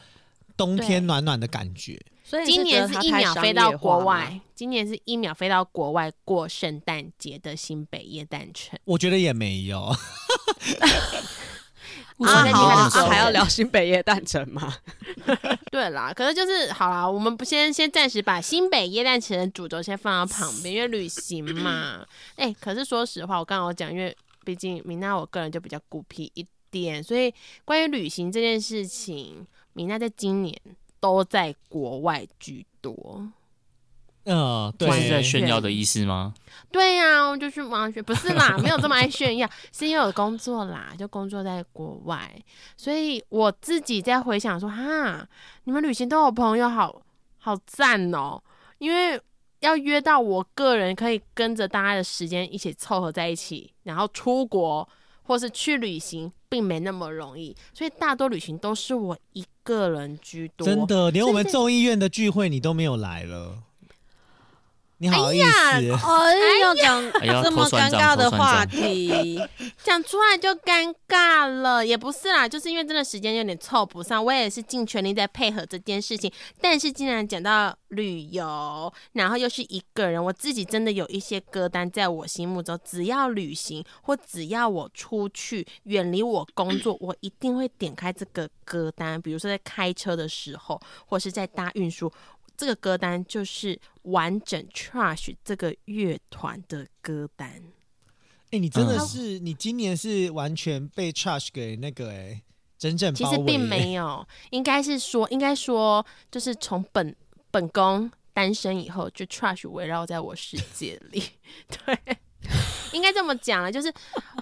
[0.58, 1.98] 冬天暖暖的感觉。
[2.32, 9.82] 所以今年是一秒飞到国外，今年是一秒飞到国外过圣诞节的新北耶诞城，我觉得也没有。
[12.20, 14.74] 啊，好啊，还要聊新北耶诞城吗？
[15.70, 22.06] 对啦，可是就是好啦，我们不先先暂时把新北耶诞城的主轴先放到旁边，因为旅行嘛。
[22.38, 24.16] 哎、欸，可是说实话，我刚刚有讲，因为
[24.46, 27.34] 毕竟米娜我个人就比较孤僻一点，所以
[27.66, 30.58] 关于旅行这件事情，米娜在今年。
[31.02, 33.28] 都在国外居多，
[34.24, 36.34] 嗯，对，是在炫耀的意思吗？
[36.72, 42.32] 对呀、啊，我就去忙学，不是啦， 没有这么爱炫耀，是因为有工作啦，就工作在国外，
[42.78, 45.28] 所以我自己在回想说，哈，
[45.66, 46.88] 你们旅行都有朋友好，
[47.40, 48.42] 好好赞哦，
[48.78, 49.20] 因为
[49.62, 54.88] 要约到我个人可以跟着大家的时间一起凑合在一起，然后出国。
[55.24, 60.66] 或是去旅行，并没那么容易，所以大多旅行都是我一个人居多。
[60.66, 63.64] 真的，连我们众议院的聚会你都没有来了。
[65.02, 65.48] 你好意思？
[65.48, 69.42] 哎呀哎，要讲这么尴尬的话题，
[69.84, 76.32] 讲出来就尴尬了，也不是啦，就是因为真的时间有点凑不上，我也是尽全力在配合这件事情。
[76.62, 89.20] 但是既然讲到旅游，然后又是一个人，我自己真的有一些歌单，在我心目中，只要旅行或只要我出去远离我工作，我一定会点开这个歌单。
[89.20, 92.14] 比如说在开车的时候，或是在搭运输。
[92.62, 97.50] 这个歌单就是完整 Trash 这个乐团的歌单。
[97.50, 102.44] 哎、欸，你真的是，嗯、你今年是完全被 Trash 给那个哎、欸，
[102.78, 107.16] 真正其实并没有， 应该是说，应该说，就是从本
[107.50, 111.24] 本宫单身以后，就 Trash 围绕在我世界里。
[111.68, 112.18] 对，
[112.94, 113.92] 应该这么讲了，就是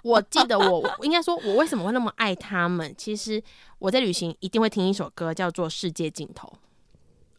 [0.03, 2.93] 我记得我，我 应该说，我为什么会那么爱他们？
[2.97, 3.41] 其实
[3.77, 6.49] 我在旅行一定会听一首歌，叫做《世界尽头》。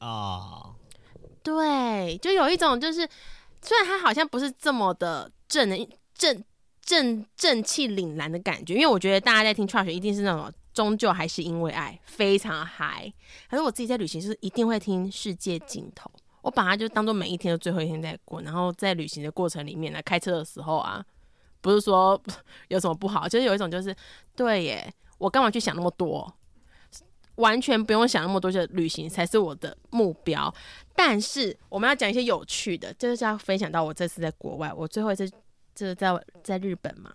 [0.01, 0.75] 啊
[1.43, 3.09] 对，就有一种就是，
[3.63, 6.45] 虽然他好像不是这么的正的正
[6.83, 13.11] 正正气凛然的感觉，因为我觉得大家在听 Trash 一定是那种终究还是因为爱，非常嗨。
[13.49, 16.11] 可是我自己在旅行就是一定会听世界尽头，
[16.43, 21.03] 我把它就当做每一天的最后一天在过，然后在旅行的过程里面呢，开车的时候啊，
[21.61, 22.21] 不是说
[22.69, 23.95] 有什么不好，就是有一种就是
[24.37, 26.31] 对耶，我干嘛去想那么多？
[27.37, 30.53] 完全不用想那么多，就旅行才是我的目标。
[30.95, 35.29] 但是我们要讲一些有趣的，就是要分享到我这次在国外，我最后一次
[35.75, 36.13] 就是在
[36.43, 37.11] 在日本嘛。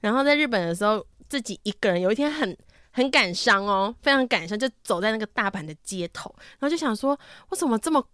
[0.00, 2.56] 然后在日本的时候，自己一个人，有一天很
[2.92, 8.06] 很感伤哦，非常感伤，就走在那个大阪的街头，然后就想说，我怎么这么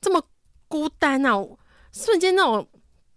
[0.00, 0.22] 这么
[0.68, 1.32] 孤单啊？
[1.92, 2.68] 瞬间那种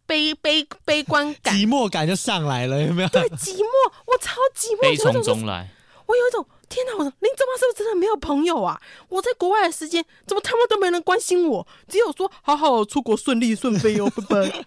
[0.08, 3.10] 悲悲悲观感、寂寞感就上来了，有没有？
[3.10, 5.70] 对，寂寞，我超寂寞，悲从中来。
[6.08, 6.44] 我有一种。
[6.70, 6.94] 天哪！
[6.98, 8.80] 我说林正妈是不是真的没有朋友啊？
[9.10, 11.66] 我在国外的时间，怎么他们都没人关心我？
[11.88, 14.66] 只有说好好出国顺利顺飞哦，拜拜。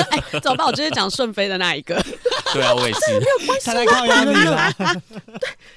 [0.10, 0.66] 哎，怎么办？
[0.66, 1.94] 我就是讲顺飞的那一个。
[2.52, 3.18] 对啊，我也是。
[3.18, 3.70] 没有关系。
[3.70, 3.86] 对，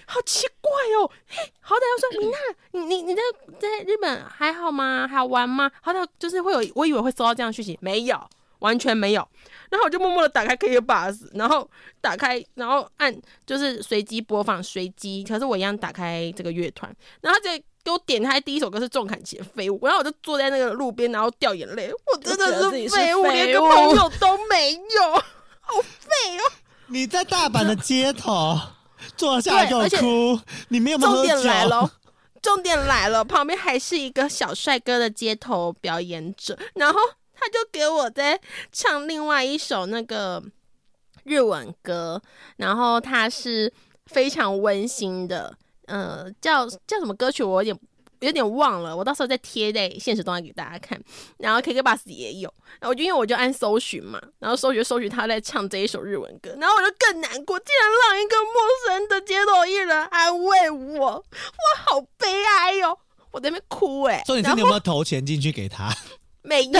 [0.06, 1.10] 好奇怪哦。
[1.28, 2.38] 嘿，好歹要说，米娜，
[2.72, 3.22] 你你你在
[3.60, 5.08] 在日本还好吗？
[5.08, 5.72] 还好玩吗？
[5.82, 8.20] 好歹就是会有，我以为会收到这样的讯息，没有。
[8.64, 9.28] 完全没有，
[9.70, 13.14] 然后我就默默的打开 KKBOX，然后打开，然后按
[13.46, 15.22] 就是随机播放，随机。
[15.24, 21.92] 可是我一样打开这个乐团，然后再给我点开第一首歌是重砍骑的废物，然后我就坐在那个路边，然后掉眼泪。
[21.92, 25.14] 我真的是废物，连个朋友都没有，
[25.60, 26.52] 好废哦！
[26.88, 28.58] 你在大阪的街头
[29.18, 31.14] 坐下来就哭，你没有喝酒。
[31.14, 31.92] 重点来了，
[32.42, 36.98] 重点来了，旁边还是一个小帅哥的街头表演者，然后。
[37.44, 38.40] 他就给我在
[38.72, 40.42] 唱另外一首那个
[41.26, 42.22] 日文歌，
[42.58, 43.72] 然后他是
[44.06, 47.44] 非常温馨的，呃，叫叫什么歌曲？
[47.44, 47.80] 我有点
[48.22, 50.98] 有点忘了，我到时候再贴在现实动态给大家看。
[51.40, 58.54] 然后 KKBOX 也有，然后我就因为我就按搜寻嘛，然后搜寻搜寻他在唱这一首日文歌，然后我就更难过，竟然让一个陌
[58.88, 61.24] 生的街头艺人安慰我，我
[61.86, 62.98] 好悲哀哟、哦，
[63.32, 64.24] 我在那边哭哎。
[64.26, 65.94] 所以你是你有没有投钱进去给他？
[66.44, 66.80] 没有，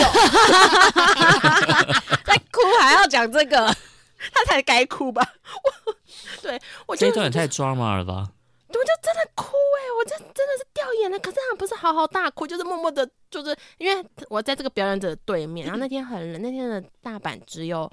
[2.24, 3.66] 在哭还要讲这个，
[4.32, 5.22] 他才该哭吧？
[5.64, 5.94] 我
[6.42, 8.28] 对我觉得这段也太 drama 了吧？
[8.68, 11.18] 我就真的哭哎、欸，我真真的是掉眼泪。
[11.20, 17.90] 可是他不是嚎嚎大哭，就是默默的，就是因为我在这个表演者的对面， 然后那天很冷，那天的大阪只有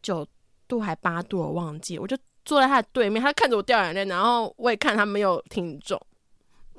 [0.00, 0.26] 九
[0.68, 6.00] 度还八度，我忘记，我就坐在他的对面，他看着我掉眼泪，然后我也看他没有听众。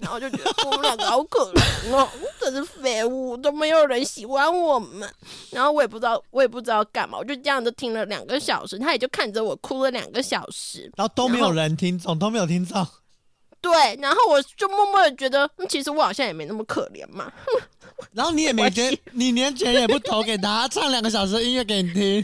[0.02, 2.08] 然后就觉得我们两个好可怜哦，
[2.40, 5.10] 真是废物，都没有人喜欢我们。
[5.52, 12.86] 然后我也不知道，我也不知道干嘛，我就这样子听了两个小时，他也就看着我哭了两个小时，然后都没有人听众，都没有听众。
[13.62, 17.30] 对，然后我就默默的觉得，其实我好像也没那么可怜嘛。
[18.14, 22.24] 然后你也没觉， 你连钱也不投给他，唱两个小时的音乐给你听。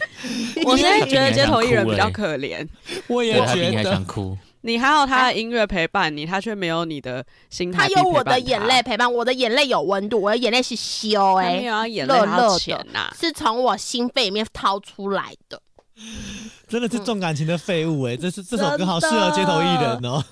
[0.63, 2.65] 我现在觉得街头艺人比较可怜，
[3.07, 3.83] 我也觉得。
[3.83, 4.37] 想哭。
[4.65, 7.87] 你还有他的音乐陪伴你，他却没有你的心态。
[7.87, 15.61] 他有我的眼泪陪伴，我的眼泪有温度，我的眼泪是羞哎、欸，乐乐的呐，是从我心肺里面掏出来的。
[16.67, 20.23] 真的是重感情的废物哎、欸，嗯、这是这首歌好适合街头艺人哦。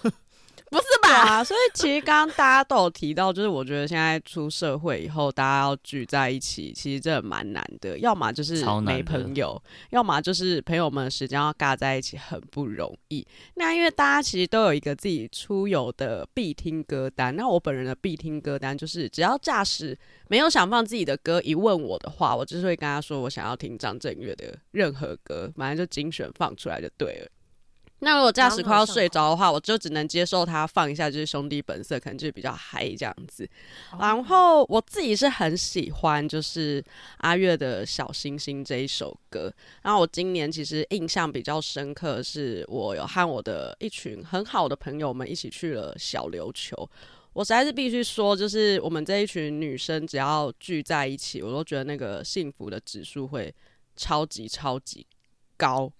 [0.73, 1.09] 不是吧？
[1.13, 7.99] 啊，所以其实刚刚大家都有提到，就是我觉得现在出社会以后，大家要聚在一起，其实真的蛮难的。
[7.99, 13.25] 要么就是没朋友，要么就是朋友们时间要尬在一起，很不容易。
[13.53, 19.95] 那因为大家其实都有一个自己出游的必听歌单，那我本人的必听歌单就是，只要驾驶
[20.27, 27.27] 没有想放自己的歌，一问我的话，我就是会跟他说我想要听张震岳的任何歌，反正就精选放出来就对了。
[28.03, 33.49] 那如果驾驶快要睡着的话，我就只能接受他放一下，就是兄弟本色，可能就是比较嗨这样子。
[33.99, 36.83] 然后我自己是很喜欢，就是
[37.17, 39.51] 阿月的小星星这一首歌。
[39.81, 46.89] 然后我今年其实印象比较深刻，是我有和我的一群很好的朋友们一起去了小琉球。
[47.33, 53.51] 我实在是必须说，就是我们这一群女生只要聚在一起，我都觉得那个幸福的指数会
[53.95, 55.07] 超级超级
[55.57, 55.91] 高。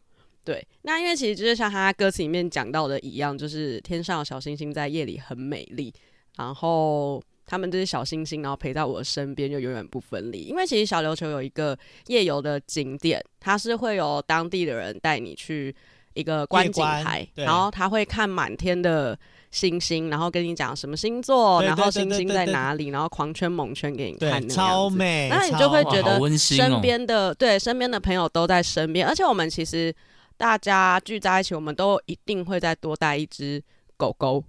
[0.46, 5.94] 对，那因为其实就是像他歌词里面讲到的一样，就是天上的小星星在夜里很美丽，
[6.36, 10.40] 然后他们这些小星星，然后陪在我的身边就永远不分离。
[10.40, 11.78] 因为其实小琉球有一个
[12.08, 15.74] 夜游的景点，它是会有当地的人带你去
[16.14, 19.18] 一个观景台，然后他会看满天的
[19.50, 25.30] 星星，然后跟你讲什么星座，然后星星在哪里，然后狂圈猛圈给你看，那超美。
[25.30, 29.96] 那你就会觉得身边的、哦、对身边的朋友都在身边，而且我们其实。
[30.44, 33.64] 大家聚在一起，我们都一定会再多带一只
[33.96, 34.44] 狗狗。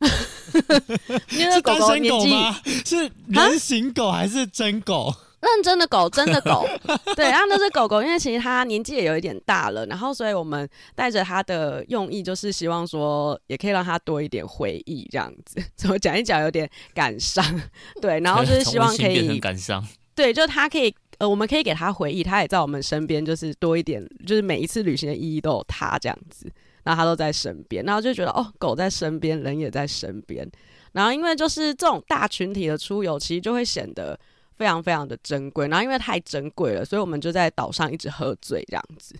[1.30, 2.34] 因为狗狗年纪
[2.84, 5.14] 是人形狗还是真狗？
[5.40, 6.66] 认真的狗，真的狗。
[7.14, 15.62] 对，然后那只狗狗，因为其实它年纪也有一点大了，然后所以我们带着它的用意，就是希望说，也可以让它多一点回忆，这样子。
[15.78, 17.44] 怎么讲一讲有点感伤？
[18.00, 19.86] 对，然后就是希望可以感伤。
[20.16, 20.92] 对，就它可以。
[21.22, 26.50] 呃，我们可以给他回忆，他也在我们身边，就是多一点，就是每一次旅行的意义都有他这样子，
[26.82, 30.44] 然后他都在身边，然后就觉得哦，狗在身边，人也在身边，
[30.90, 34.18] 然后因为就是这种大群体的出游，其实就会显得
[34.56, 39.14] 非常非常的珍贵，然后因为太珍贵了，所以我们就在岛上一直喝醉这样子，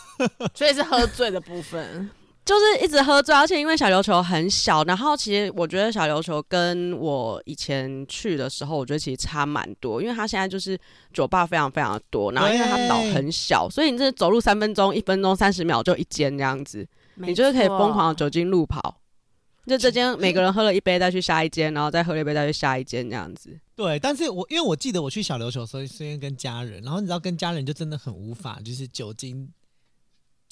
[0.56, 2.08] 所以是喝醉的部分。
[2.44, 10.78] 就是一直喝醉，而且因为小琉球很小，然后其实我觉得小琉球跟我以前去的时候，我觉得其实差蛮多，因为它现在就是
[11.10, 19.00] 酒吧非常非常的多，然后因为它岛很小，所以你这走路三分钟、一分钟、三十秒就一间这样子，你就是可以疯狂的酒精路跑，
[19.66, 23.58] 就这间每个人喝了一杯再去下一间，然后再喝了一杯再去下一间这样子。
[23.74, 29.48] 对，但是我因为我记得我去小琉球，所以是因为跟家人，然后你知道跟家人就真的很无法，就是酒精。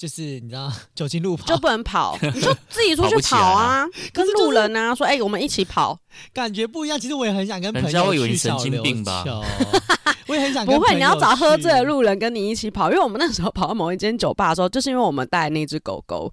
[0.03, 5.97] 就是你知道，酒精路跑就不能跑， 你就自己出去跑啊，跟路人啊说，哎、欸，我们一起跑，
[6.33, 6.99] 感觉不一样。
[6.99, 9.41] 其实我也很想跟朋友去小琉球，
[10.27, 10.65] 我也很想。
[10.65, 16.29] 不会，你要找喝醉的路人跟你一起跑，因为我们那时候跑到某一间酒吧的时候，就是因为我们带那只狗狗。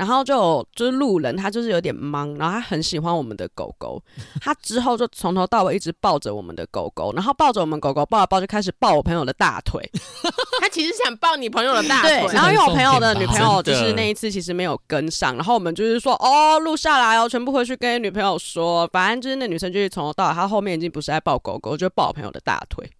[0.00, 4.02] 然后就就是路人，他就是有点懵，然后他很喜欢我们的狗狗，
[4.40, 9.86] 他之后就从头到尾一直抱着我们的狗狗，然后抱着我们狗狗抱啊抱，就开始抱我朋友的大腿。
[10.58, 12.34] 他其实想抱你朋友的大腿，对。
[12.34, 22.90] 然后因为我朋友的女朋友就是那一次其实没有跟上，然后我们就是说哦，录下来哦，全部回去跟女朋友说，反正就是那女生就是从头到尾，她后面已经不是在抱狗狗，就抱我朋友的大腿。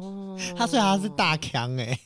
[0.00, 2.00] 哦， 他虽然他是大强哎、欸。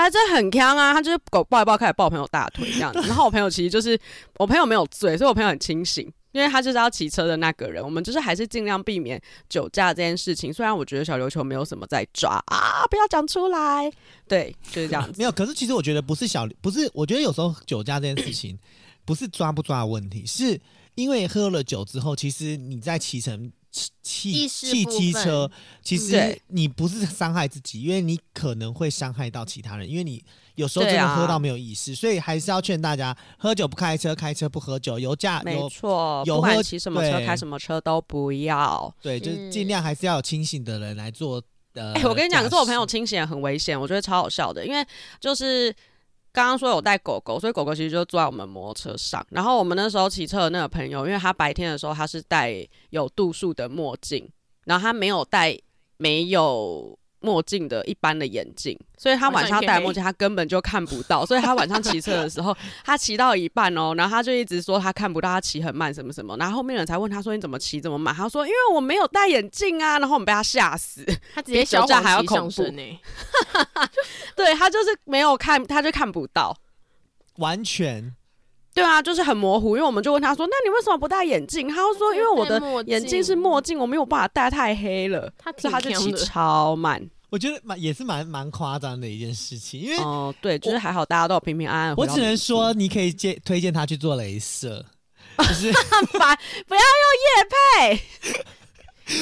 [0.00, 0.92] 他这很锵啊！
[0.92, 3.00] 他就是狗抱一抱，开始抱我朋友大腿这样子。
[3.06, 3.98] 然后我朋友其实就是
[4.38, 7.82] 我朋友没有醉，所以我朋友很清醒，因为他就是要骑车的那个人。
[7.82, 10.52] 我们就是还是尽量避免酒驾这件事情。
[10.52, 13.90] 虽然我觉得小琉球没有什么在抓啊，不要讲出来。
[14.26, 15.14] 对，就是这样子。
[15.18, 16.90] 没有，可是其实我觉得不是小，不是。
[16.92, 18.58] 我觉得有时候酒驾这件事情
[19.04, 20.60] 不是抓不抓的问题，是
[20.94, 23.52] 因为喝了酒之后，其实你在骑乘。
[24.02, 25.50] 汽汽机车，
[25.82, 30.22] 其实你不是伤害自己，因为你可能会伤害到其他人，因为你
[30.54, 34.98] 有时候真的喝到没有意识，啊、所以还是要劝大家：喝酒不开车，开车不喝酒。
[34.98, 38.94] 油驾没错，有喝骑什么车开什么车都不要。
[39.02, 41.42] 对，就是尽量还是要有清醒的人来做。
[41.72, 44.86] 呃，欸、我跟你讲，可是我朋友清醒也很危险，我觉得超好笑的，因为
[45.18, 45.74] 就是。
[46.34, 49.24] 刚刚说有带狗狗，所以狗狗其实就坐在我们摩托车上。
[49.30, 54.28] 然后我们那时候骑车的那个朋友，因为他白天的时候他是戴有度数的墨镜，
[54.64, 55.56] 然后他没有戴
[55.96, 61.24] 没有墨镜的一般的眼镜，所以他晚上戴墨镜，他根本就看不到。
[61.24, 66.36] 所以他晚上骑车的时候， 他骑到一半哦，然后他就一直说他看不到，他骑很慢什么什么。
[66.36, 68.14] 然后后面人才问他说，你怎么骑这么慢？
[68.14, 69.98] 他说因为我没有戴眼镜啊。
[69.98, 71.02] 然后我们被他吓死，
[71.34, 72.82] 他直接小驾还要恐怖呢。
[74.36, 76.54] 对，他就是没有看，他就看不到，
[77.36, 78.14] 完全。
[78.74, 79.76] 对啊，就是很模糊。
[79.76, 87.08] 因为我们就问他说：“那你为什么不戴眼镜？”他就说：“因为我的眼镜是墨镜，我没有办法戴，太黑了。”他所以他就骑超慢。
[87.34, 91.94] 我觉得蛮也是蛮蛮夸张的一件事情，因为哦、呃，对，就是还好大家都有平平安安。
[91.96, 94.86] 我只能说，你可以介推荐他去做镭射，
[95.38, 95.72] 就是
[96.14, 98.00] 不要用叶配。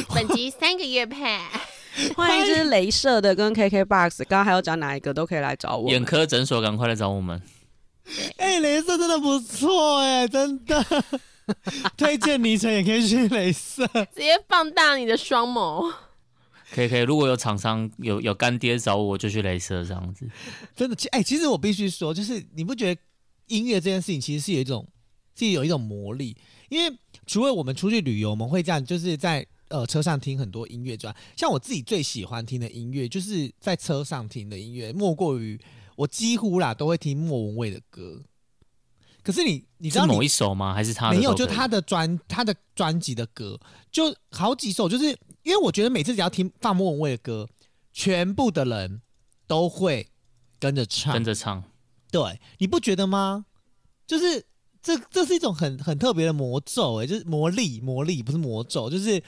[0.15, 1.39] 本集三个业配，
[2.15, 5.91] 欢迎就是镭射的跟 KKBOX，刚刚还有讲哪一个都可以来找我。
[5.91, 7.41] 眼科诊所，赶快来找我们。
[8.37, 10.85] 哎，镭射真的不错哎，真的，
[11.97, 15.91] 推荐昵称也可以去镭射，直接放大你的双眸。
[16.75, 20.27] 可以可以，如果有厂商有有干爹找我，就去镭射这样子。
[20.75, 23.01] 真的，其哎，其实我必须说，就是你不觉得
[23.49, 24.89] 音乐这件事情其实是有一种，
[25.35, 26.37] 是有一种魔力。
[26.71, 35.61] 因为除了我们出去旅游，我们会这样，就是在呃车上听很多音乐之外，像我自己最喜欢听的音乐，就是在车上听的音乐，莫过于
[35.97, 38.23] 我几乎啦都会听莫文蔚的歌。
[39.23, 40.75] 可是你你知道你某一首吗？
[40.75, 41.35] 还是他的没有？
[41.35, 43.61] 就他的专他的专辑的歌，
[43.93, 47.49] 就好几首，就是因为我觉得每次只要听放莫文蔚的歌，
[47.93, 49.03] 全部的人
[49.47, 50.09] 都会
[50.59, 51.65] 跟着唱，跟着唱。
[52.11, 53.47] 对，你不觉得吗？
[54.07, 54.45] 就是
[54.83, 59.23] 这这是一种很很特别的魔咒，哎，就是魔力魔力，不是魔咒，就是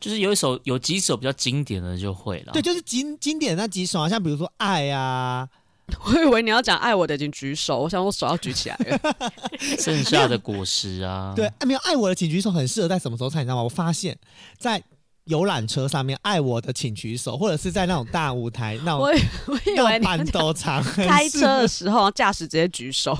[0.00, 2.52] 就是有一首有几首比较经典的就会了。
[2.52, 5.48] 对，就是经经典的那几首啊，像比如说《爱》啊。
[6.04, 9.00] 我以为你要讲爱我的已经举手，我想我手要举起来了。
[9.78, 13.62] 剩下的果实啊，对，没有爱我的请举手，很适合在什么时候唱，你知道吗？
[13.62, 14.18] 我发现，
[14.58, 14.82] 在
[15.26, 19.06] 游览车上面，爱我的请举手，或者是在那种大舞台那种，我
[19.46, 23.16] 我以为板斗场开车的时候，驾驶直接举手，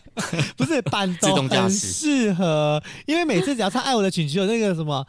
[0.56, 5.06] 不是板斗很适合，因为每次只要唱爱我的请举手，那个什么，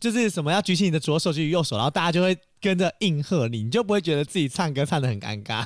[0.00, 5.64] 就是什么要举起你的左手举起右手，然后大家就会跟着应和你，你就不会觉得自己唱歌唱得很尴尬。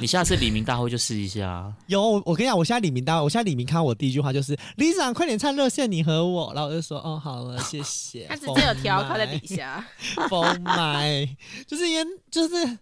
[0.00, 1.72] 你下次李明大会就试一下啊。
[1.86, 8.26] 有，我跟你讲，我现在李明大会，我现在李明看我第一句话就是“里长，快点唱热线，你和我”，然后我就说：“哦，好了，谢谢。
[8.30, 9.86] ”他直接有调侃在底下，
[10.28, 11.28] 封麦，
[11.66, 12.78] 就是因为就是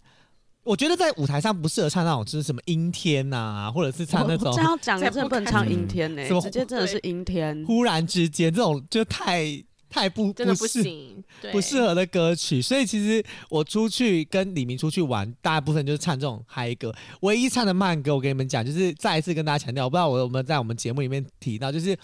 [0.63, 9.63] 我觉得在舞台上不适合唱那种就是什么阴天呐、啊，或者是唱那种这样讲真的不能唱阴天呢、欸，嗯、直接真的是阴天，忽然之间这种就太。
[9.93, 16.91] 太不真的不行，不适合的歌曲，所以其实我出去跟李明出去玩，大部分就是唱这种嗨歌。
[17.21, 21.95] 唯一唱的慢歌，我跟你们讲，就是再一次跟大家强调，我不知道我有没有在我们节目里面提到，就是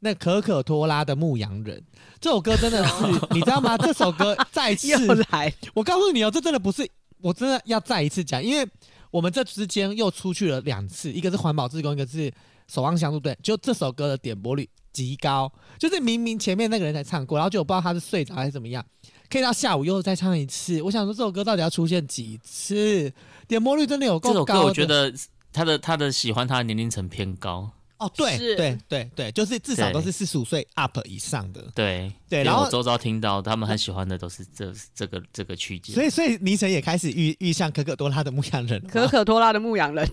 [0.00, 1.78] 那可可托拉的《牧羊人》
[2.20, 2.92] 这首歌，真的是
[3.32, 3.78] 你知道吗？
[3.78, 4.94] 这首歌再次
[5.30, 6.86] 来，我告诉你哦，这真的不是，
[7.22, 8.68] 我真的要再一次讲，因为
[9.10, 12.30] 我们这之间又出去了两次，一个是环保志工，一个是
[12.72, 14.68] 守望相助队，就这首歌的点播率。
[14.92, 18.84] 极高，就是明明前面那个人才唱过，然后就我不知道他是睡着还是怎么样，
[19.30, 20.82] 可以到下午又再唱一次。
[20.82, 23.10] 我想说这首歌到底要出现几次？
[23.48, 24.34] 点播率真的有够高。
[24.34, 25.10] 这首歌我觉得
[25.50, 27.70] 他的他的喜欢他的年龄层偏高。
[27.96, 31.64] 哦，对对对对，就是至少都是四十五岁 up 以上的。
[31.74, 35.94] 对对，然后我周遭听到他们很喜欢的都是这这个这个区间。
[35.94, 38.78] 所以所以倪晨也开始遇遇上可可多拉的牧羊人。
[38.86, 40.06] 可可多拉的牧羊人，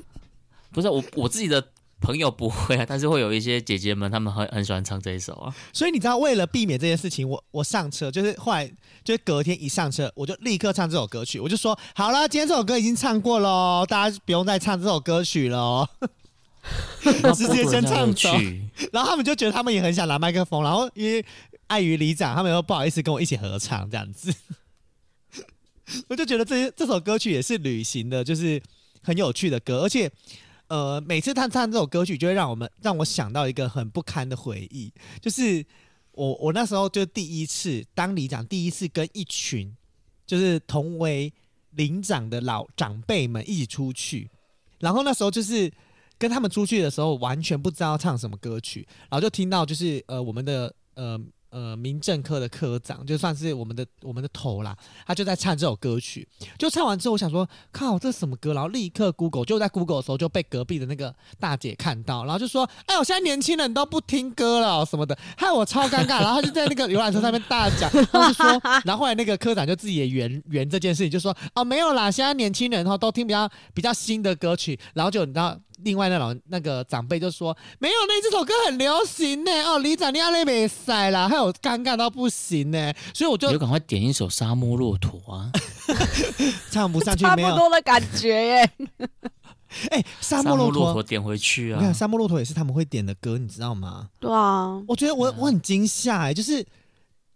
[0.71, 1.61] 不是我我自己的。
[2.01, 5.53] 朋友不会啊，但是会有一些姐姐们，她们很很喜欢唱这一首啊。
[5.73, 8.65] 所以你知道，为了避免这件事情，我我上车就是后来
[9.03, 11.39] 就是隔天一上车，我就立刻唱这首歌曲。
[11.39, 15.87] 我就说好了，今天这首歌已经唱过喽，大家不用再唱这首歌曲了，
[17.35, 18.29] 直接先唱走。
[18.93, 21.25] 然后他们就觉得他们也很想拿麦克风，然后因为
[21.67, 24.33] 碍于里长，他们又不好意思跟我一起合唱这样子。
[26.07, 28.61] 我就觉得这这首歌曲也是旅行的，就是
[29.03, 30.09] 很有趣的歌，而且。
[30.69, 35.65] 呃，每次他唱这首歌曲，就会让我们让我想到一个很不堪的回忆，就是
[36.13, 39.75] 我我那时候就第一次当里长，第一次跟一群
[40.25, 41.33] 就是同为
[41.71, 44.29] 领长的老长辈们一起出去，
[44.79, 45.71] 然后那时候就是
[46.17, 51.19] 跟他们出去的时候，完全不知道唱什么歌曲，然后就听到就是呃我们的呃。
[51.49, 56.27] 呃，民政科的科长就算是我们的我们的头啦，他就在唱这首歌曲。
[56.57, 58.53] 就唱完之后，我想说，靠，这是什么歌？
[58.53, 75.59] 然后立刻 Google，就在 Google 的时候就被隔壁的那个大姐看到，然后就说：“哎呦，现在年轻人都不听歌了什么的，害我超尴尬。”然后他就在那个游览车上面大讲，然后就说，然后后来那个科长就自己也圆圆这件事情，就说：“哦，没有啦，现在年轻人哈都听比较比较新的歌曲。”然后就你知道。
[75.83, 79.51] 另外那老那个长辈就说：“没有，那这首歌很流行呢。
[79.63, 82.93] 哦，李长你阿雷没塞啦，还有尴尬到不行呢。
[83.13, 85.51] 所以我就就赶快点一首《沙漠骆驼》啊，
[86.71, 88.71] 唱不上去， 差不多的感觉耶。
[89.91, 91.77] 哎、欸，沙漠骆驼点回去啊！
[91.79, 94.09] 你看，沙漠骆驼也是他们会点的歌，你知道吗？
[94.19, 96.65] 对啊，我觉得我我很惊吓哎，就是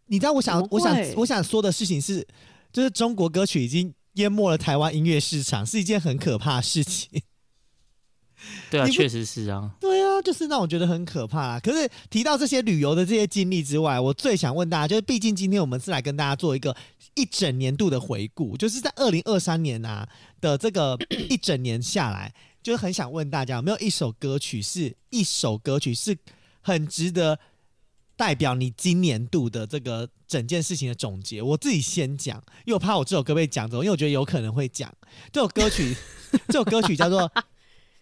[0.08, 2.28] 你知道，我想我想我想说的事情是，
[2.72, 7.22] 就是中国歌曲已经淹没了台湾音乐市场，是一件很可怕的事情。”
[8.70, 9.70] 对啊，确实是啊。
[9.80, 11.60] 对啊，就是让我觉得很可怕啊。
[11.60, 16.76] 可是提到这些旅游的这些经历之外，我最想问大家，就是毕竟今天我们是来跟大家做一个
[17.16, 20.08] 一整年度的回顾，就是在二零二三年啊
[20.42, 20.98] 的这个
[21.30, 26.18] 一整年下来，就是很想问大家有没有一首歌曲是一首歌曲是
[26.62, 27.38] 很值得
[28.16, 31.42] 代表你今年度的这个整件事情的总结。
[31.42, 34.92] 我自己先讲，因为我怕我这首歌被讲走，因为我觉得有可能会讲
[35.32, 35.96] 这首歌曲。
[36.50, 37.32] 这首歌曲叫做。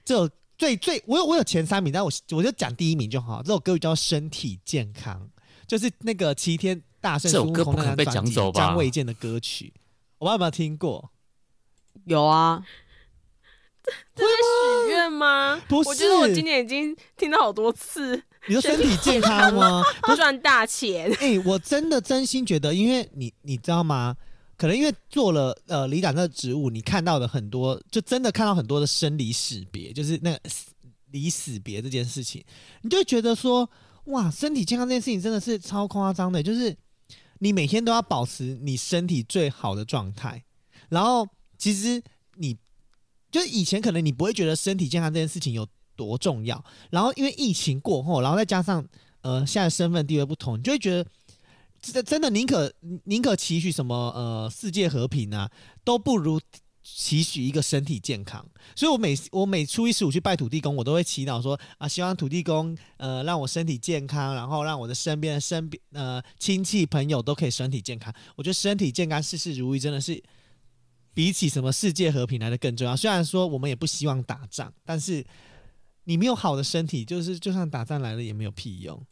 [0.03, 3.41] 这首最最，我有我有前三名，但我我就讲第一名就好。
[3.41, 5.19] 这首歌叫《身体健康》，
[5.67, 9.73] 就是那个齐天大圣孙悟空那张专辑张卫健的歌曲，
[10.17, 11.11] 我不知道有没有听过？
[12.05, 12.63] 有啊，
[14.15, 15.61] 这是许愿吗？
[15.67, 19.83] 不是我觉得我今年已经听到好多次，你说身体健康吗？
[20.15, 21.11] 赚大钱。
[21.19, 24.15] 哎、欸，我真的真心觉得，因为你你知道吗？
[24.61, 30.39] 可能因为做了呃里长这个职务，你看到的很多，就真的看到很多的生离死别，就是那个
[31.09, 32.45] 离死别这件事情，
[32.83, 33.67] 你就觉得说，
[34.03, 36.77] 哇，身体健康这件事情真的是超夸张的，就是
[37.39, 40.43] 你每天都要保持你身体最好的状态，
[40.89, 41.99] 然后其实
[42.35, 42.55] 你
[43.31, 48.87] 就是以前可能你不会觉得身体健康这件事情有多重要，然后因为疫情过后，然后再加上
[49.23, 51.09] 呃现在身份地位不同，你就会觉得。
[51.81, 52.71] 真真的宁可
[53.05, 55.49] 宁可期许什么呃世界和平啊，
[55.83, 56.39] 都不如
[56.83, 58.45] 期许一个身体健康。
[58.75, 68.13] 所以我每我每初一十五去拜土地公，我都会祈祷说啊，希望土地公呃让我身体健康，然后让我的身边的身边呃亲戚朋友都可以身体健康。
[68.35, 70.21] 我觉得身体健康、事事如意，真的是
[71.13, 72.95] 比起什么世界和平来的更重要。
[72.95, 75.25] 虽然说我们也不希望打仗，但是
[76.03, 79.03] 你没有好的身体，就是就算打仗来了也没有屁用。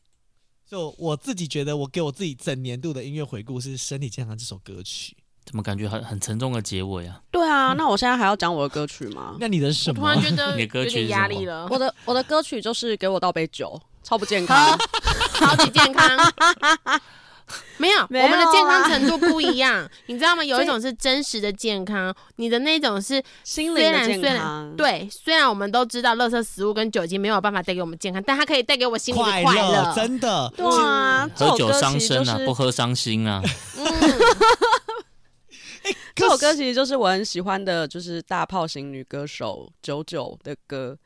[0.70, 5.17] 就我自己觉得，我给我自己整年度的音乐回顾是《身体健康》这首歌曲。
[5.43, 7.20] 怎么感觉很很沉重的结尾啊？
[7.32, 9.36] 对啊，那我现在还要讲我的歌曲吗？
[9.39, 9.99] 那你的是什么？
[9.99, 11.67] 突然觉得 有点压力了。
[11.72, 14.78] 我的我的歌曲就是给我倒杯酒，超不健康，
[15.34, 16.32] 超级健康。
[17.77, 20.43] 没有，没有、啊，我们的健康程度不一样， 你知道吗？
[20.43, 24.75] 有一种是真实的健康，你的那种是心灵的健康。
[24.75, 29.93] 对，虽然我们都知道，垃圾食物跟酒精没有办法带给我们健康，但它可以带给我心里的快乐。
[29.95, 33.41] 真的，对啊，喝酒伤身啊，不喝伤心啊。
[33.77, 33.85] 嗯，
[36.15, 40.97] 这首歌其实就是我很喜欢的，就是大炮型女歌手九九的歌。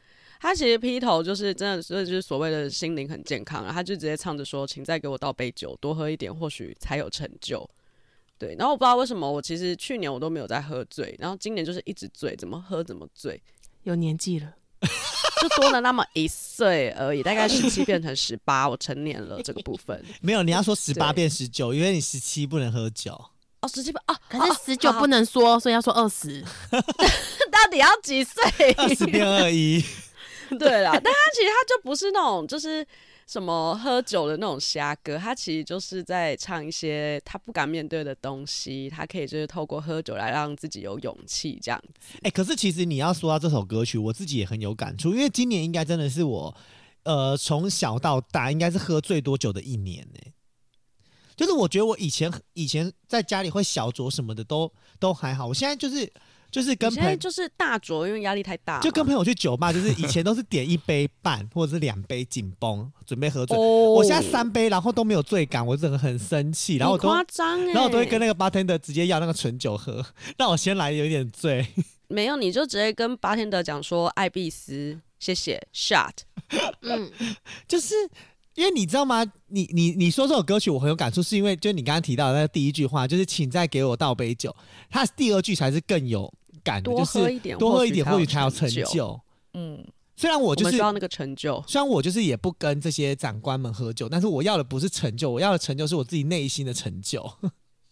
[0.44, 3.78] 他其实劈头就是真的，这就是所谓的心灵很健康然后。
[3.78, 7.68] 他就直接唱着说：“请再给我倒杯酒，多喝一点，或许才有成就。”
[8.38, 8.54] 对。
[8.60, 13.42] 然后我不知道为什么，我其实去年我都没有在喝醉，然后今年就是一直醉，怎么喝怎么醉。
[13.84, 14.54] 有年纪了，
[15.42, 20.04] 就多了那么一岁而已，大概十七变成十八，我成年了这个部分。
[20.22, 23.14] 没有，你要说十八变十九，因为你十七不能喝酒。
[23.62, 26.44] 哦，十七不哦，可是十九不能说，所以要说二十。
[27.50, 28.74] 到底要几岁？
[28.74, 29.82] 二十变二一。
[30.58, 32.86] 对啦，但他其实他就不是那种就是
[33.26, 42.18] 什么喝酒的那种瞎歌，他其实就是在唱一些他不敢面对的东西，他可以就是透过喝酒来让自己有勇气这样子。
[42.18, 46.56] 哎、欸，可是其实你要说到这首歌曲，我自己也很有感触，因为今年应该真的是我
[47.04, 50.34] 呃从小到大应该是喝最多酒的一年呢、欸。
[51.36, 56.12] 就是我觉得我以前以前在家里会小酌什么的都都还好，我现在就是。
[56.54, 58.80] 就是跟朋友就是大酌，因为压力太大。
[58.80, 63.58] 就跟朋友去酒吧，就是以前都是点一杯半或者是两杯紧绷，准备喝醉。
[63.58, 66.76] Oh, 我现在三杯，然后都没有醉感，我真的很生气。
[66.76, 70.06] 然后我都夸张、欸，然后我都会跟那个 bartender 直接要那个纯酒喝，
[70.38, 71.66] 让我先来有点醉。
[72.08, 76.12] 没有，你就直接跟 bartender 讲说艾必斯，谢谢，shot。
[76.82, 77.12] 嗯，
[77.68, 77.96] 就是
[78.54, 79.26] 因为你知道吗？
[79.48, 84.56] 你你你说这首歌曲我很有感触，是因为就你刚刚提到的那第一句话，就是请再给我倒杯酒。
[84.92, 86.32] 他第二句才是更有。
[86.64, 89.20] 感觉就是多喝一点，多喝一点或许才有成就。
[89.54, 89.86] 嗯，
[90.16, 97.32] 虽然我就是我需要那个成就，虽然我就是也不跟这些长官们喝酒，但是我要的不是成就，我要的成就是我自己内心的成就。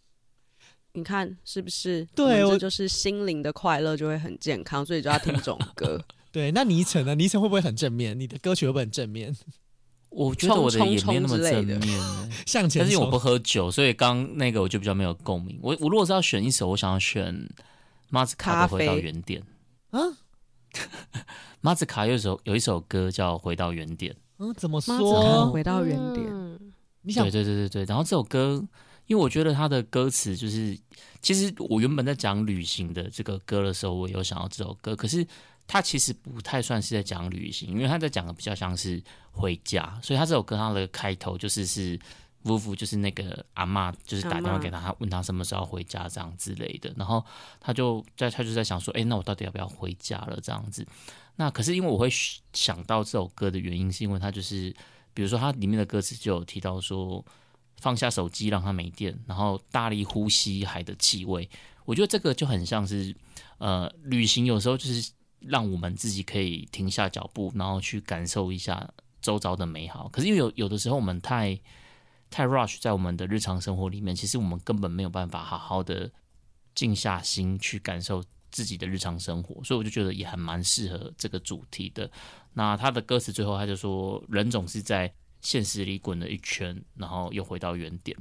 [0.94, 2.06] 你看是不是？
[2.16, 6.04] 对，这就是心灵的快乐就会很健康，所以就要听这种歌。
[6.32, 7.16] 对，那倪晨呢？
[7.16, 8.20] 倪晨会不会很正面？
[8.20, 9.36] 你的歌曲会不会很正面？
[10.10, 11.80] 我觉得我的也没那么正面，
[12.46, 12.82] 向前。
[12.82, 15.58] 但是因为我不喝酒，所以刚那个我就比较没有共鸣。
[15.62, 17.48] 我我如果是要选一首，我想要选。
[18.12, 19.42] 马子卡的回到原点
[19.92, 20.00] 啊，
[21.62, 24.14] 马子卡有一首有一首歌叫《回到原点》。
[24.38, 25.50] 嗯，怎么说？
[25.50, 26.26] 回到原点。
[27.04, 27.24] 你想？
[27.24, 27.86] 对对对对对。
[27.86, 28.62] 然后这首歌，
[29.08, 30.78] 因为我觉得它的歌词就是，
[31.22, 35.26] 其实我原本在讲旅行的这个歌的时候，我有想到这首歌，可是
[35.66, 39.02] 它其实不太算是在讲旅行，因为他在讲的比较像是
[39.32, 41.98] 回家，所以他这首歌它的开头就是是。
[42.44, 46.94] 夫妇就是那个阿嬷，就是打电话给他，他问他什么时候回家这样之类的。
[46.98, 47.24] 然后
[47.60, 50.40] 他就在他就在想说，哎，那我到底要不要回家了？
[50.42, 50.86] 这样子。
[51.36, 52.10] 那可是因为我会
[52.54, 54.76] 想到这首歌的原因，是因为他就是，
[55.14, 57.24] 比如说它里面的歌词就有提到说，
[57.78, 61.50] 放下手机让它没电，然后大力呼吸海的气味。
[61.86, 63.16] 我觉得这个就很像是，
[63.58, 68.88] 呃，旅行有时候就是让我们自己可以停下脚步，然后去感受一下
[69.20, 70.08] 周遭的美好。
[70.10, 71.60] 可是因为有有的时候我们太
[72.32, 76.10] 太 rush 在我们的日常生活里面，其实我们根本没有办法好好的
[76.74, 82.10] 静下心去感受自己的日常生活，所以我就觉得也还蛮适合这个主题的。
[82.54, 88.18] 那他的歌词最后他就说：“人总是在现实里滚了一圈，然后又回到原点。”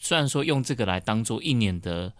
[0.00, 2.12] 虽然说用这个来当做一年的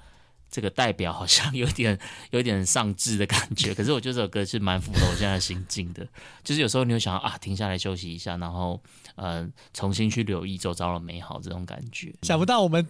[0.52, 1.98] 这个代表好像 有点
[2.30, 3.74] 有点丧志的感觉。
[3.74, 6.06] 可是我觉得这首歌是蛮符合我现在的心境的，
[6.44, 8.80] 就是有时候你会想啊，停下来休息一下，然后
[9.16, 12.14] 呃，重新去留意周遭的美好这种感觉。
[12.22, 12.86] 想不到我们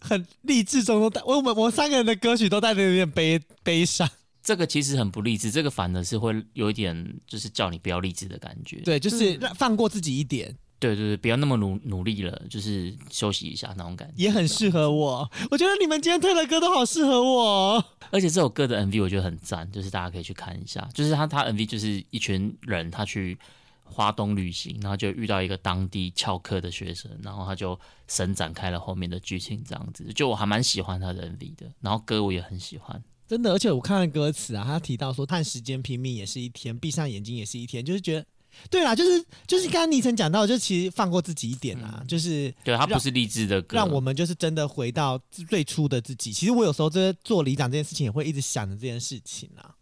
[0.00, 4.06] 很励志中都带我们我们三个人的歌曲都带着有点悲悲伤。
[4.42, 8.76] 这个其实很不励志，这个反而是会有一点就是叫你不要励志的感觉。
[8.80, 10.54] 对，就是让放过自己一点。
[10.80, 14.14] 对对对，不要那么努努力了，就是休息一下那种感觉。
[14.22, 17.84] 也很适合我，我觉得你们今天推的歌都好适合我。
[18.10, 20.86] 而且这首歌的 MV 我觉得很赞，就是大家可以去看一下。
[20.92, 23.38] 就是他他 MV 就是一群人他去
[23.82, 30.04] 花东旅行，然后就遇到一个当地翘课的学生，然后他就伸展开了后面的剧情这样子。
[30.12, 33.02] 就我还蛮喜欢他的 MV 的，然后歌我也很喜欢。
[33.26, 38.26] 真的，而且我看了歌词啊，他提到说，看时间拼命也是一天，闭上眼睛也是一天，就是觉得。
[38.70, 46.32] 对啦，就是就是刚刚倪晨讲到，就其实放过自己一点啊，嗯、就是对他不是励志的歌，让我们就是真的回到最初的自己。
[46.32, 49.74] 其实我有时候这做里长这件事情，也会一直想着这件事情啊。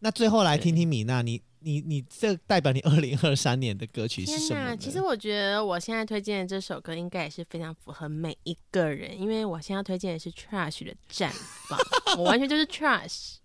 [0.00, 4.76] 那最后来听听米娜，你你你这代表你二零二三年的歌曲是什么？
[4.76, 11.30] 其实我觉得我现在推荐的这首歌，应该也是非常符合每一个人，因为我现在推荐的是 Trash 的绽
[11.68, 11.78] 放，
[12.18, 13.36] 我完全就是 Trash。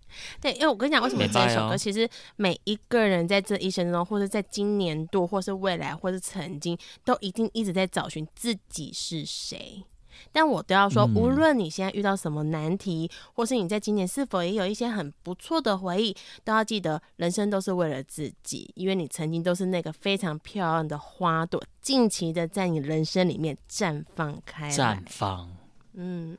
[0.42, 9.84] 对，因为我跟你讲，为什么这首歌，其实每一个人在这一生中，或者在今年度，或是未来，或是曾经，都一定一直在找寻自己是谁。
[10.32, 24.72] 但我都要说，无论你现在遇到什么难题，或是你在今年是否也有一些很不错的回忆，都要记得，人生都是为了自己，因为你曾经都是那个非常漂亮的花朵，尽情的在你人生里面绽放开。
[24.72, 25.56] 绽放，
[25.94, 26.36] 嗯。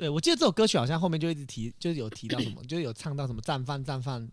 [0.00, 4.26] 对，我记得这首歌曲好像后面就一直提，就是有提到什么， 就是有唱到什么绽放、绽放、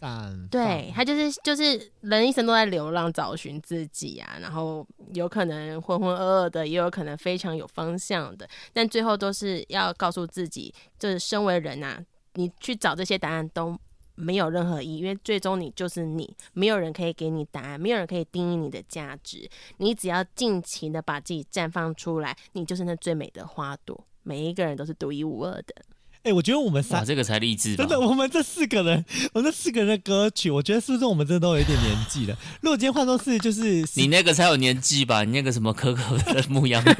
[0.00, 0.48] 绽。
[0.48, 12.00] 对，他就是就是人一生都在流浪，找寻自己啊，然后有可能浑浑噩噩的，也有可能非常有方向的，但最后都是要告诉自己，就是身为人啊，
[12.34, 13.76] 你去找这些答案都
[14.14, 24.06] 没有任何意义，因为最终你就是你，没有人可以给你答案，没有人可以定义你的价值，你只要尽情的把自己绽放出来，你就是那最美的花朵。
[24.22, 25.74] 每一个人都是独一无二的。
[26.22, 27.74] 哎、欸，我觉得我们三这个才励志。
[27.76, 29.02] 真的，我们这四个人，
[29.32, 32.36] 我们这四个人的歌曲，我觉得是不是我们真的都有一点年纪了？
[32.60, 35.24] 如果今天换作是，就是你那个才有年纪吧？
[35.24, 36.94] 你那个什么可可的牧羊人，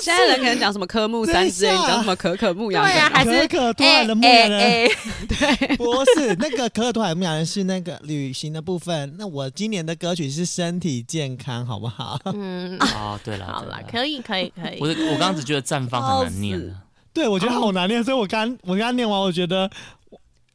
[0.00, 4.58] 现在人可能讲什么科目三之类，讲什么可可牧羊人，对啊，还是可可托海的牧羊人？
[4.58, 4.96] 欸欸欸、
[5.68, 9.14] 对，不是那个可可托海牧羊人是那个旅行的部分。
[9.16, 12.18] 那我今年的歌曲是身体健康，好不好？
[12.34, 14.78] 嗯，哦，对了，好了，可以，可以，可以。
[14.80, 16.74] 我我刚刚只觉得绽放很难念。
[17.14, 19.70] 对，我觉得好难念，所以我刚我刚念完，我觉得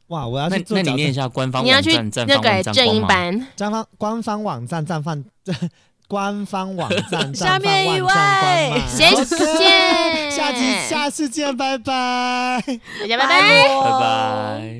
[0.08, 0.76] 哇，我要去做。
[0.76, 5.24] 那你念一下官方网站，那个正音版，官方官方网站绽放，
[6.08, 8.10] 官方网站 下面一位，
[8.88, 12.62] 谢谢， 下期下次见，拜拜，
[13.00, 14.76] 大家拜拜，拜拜。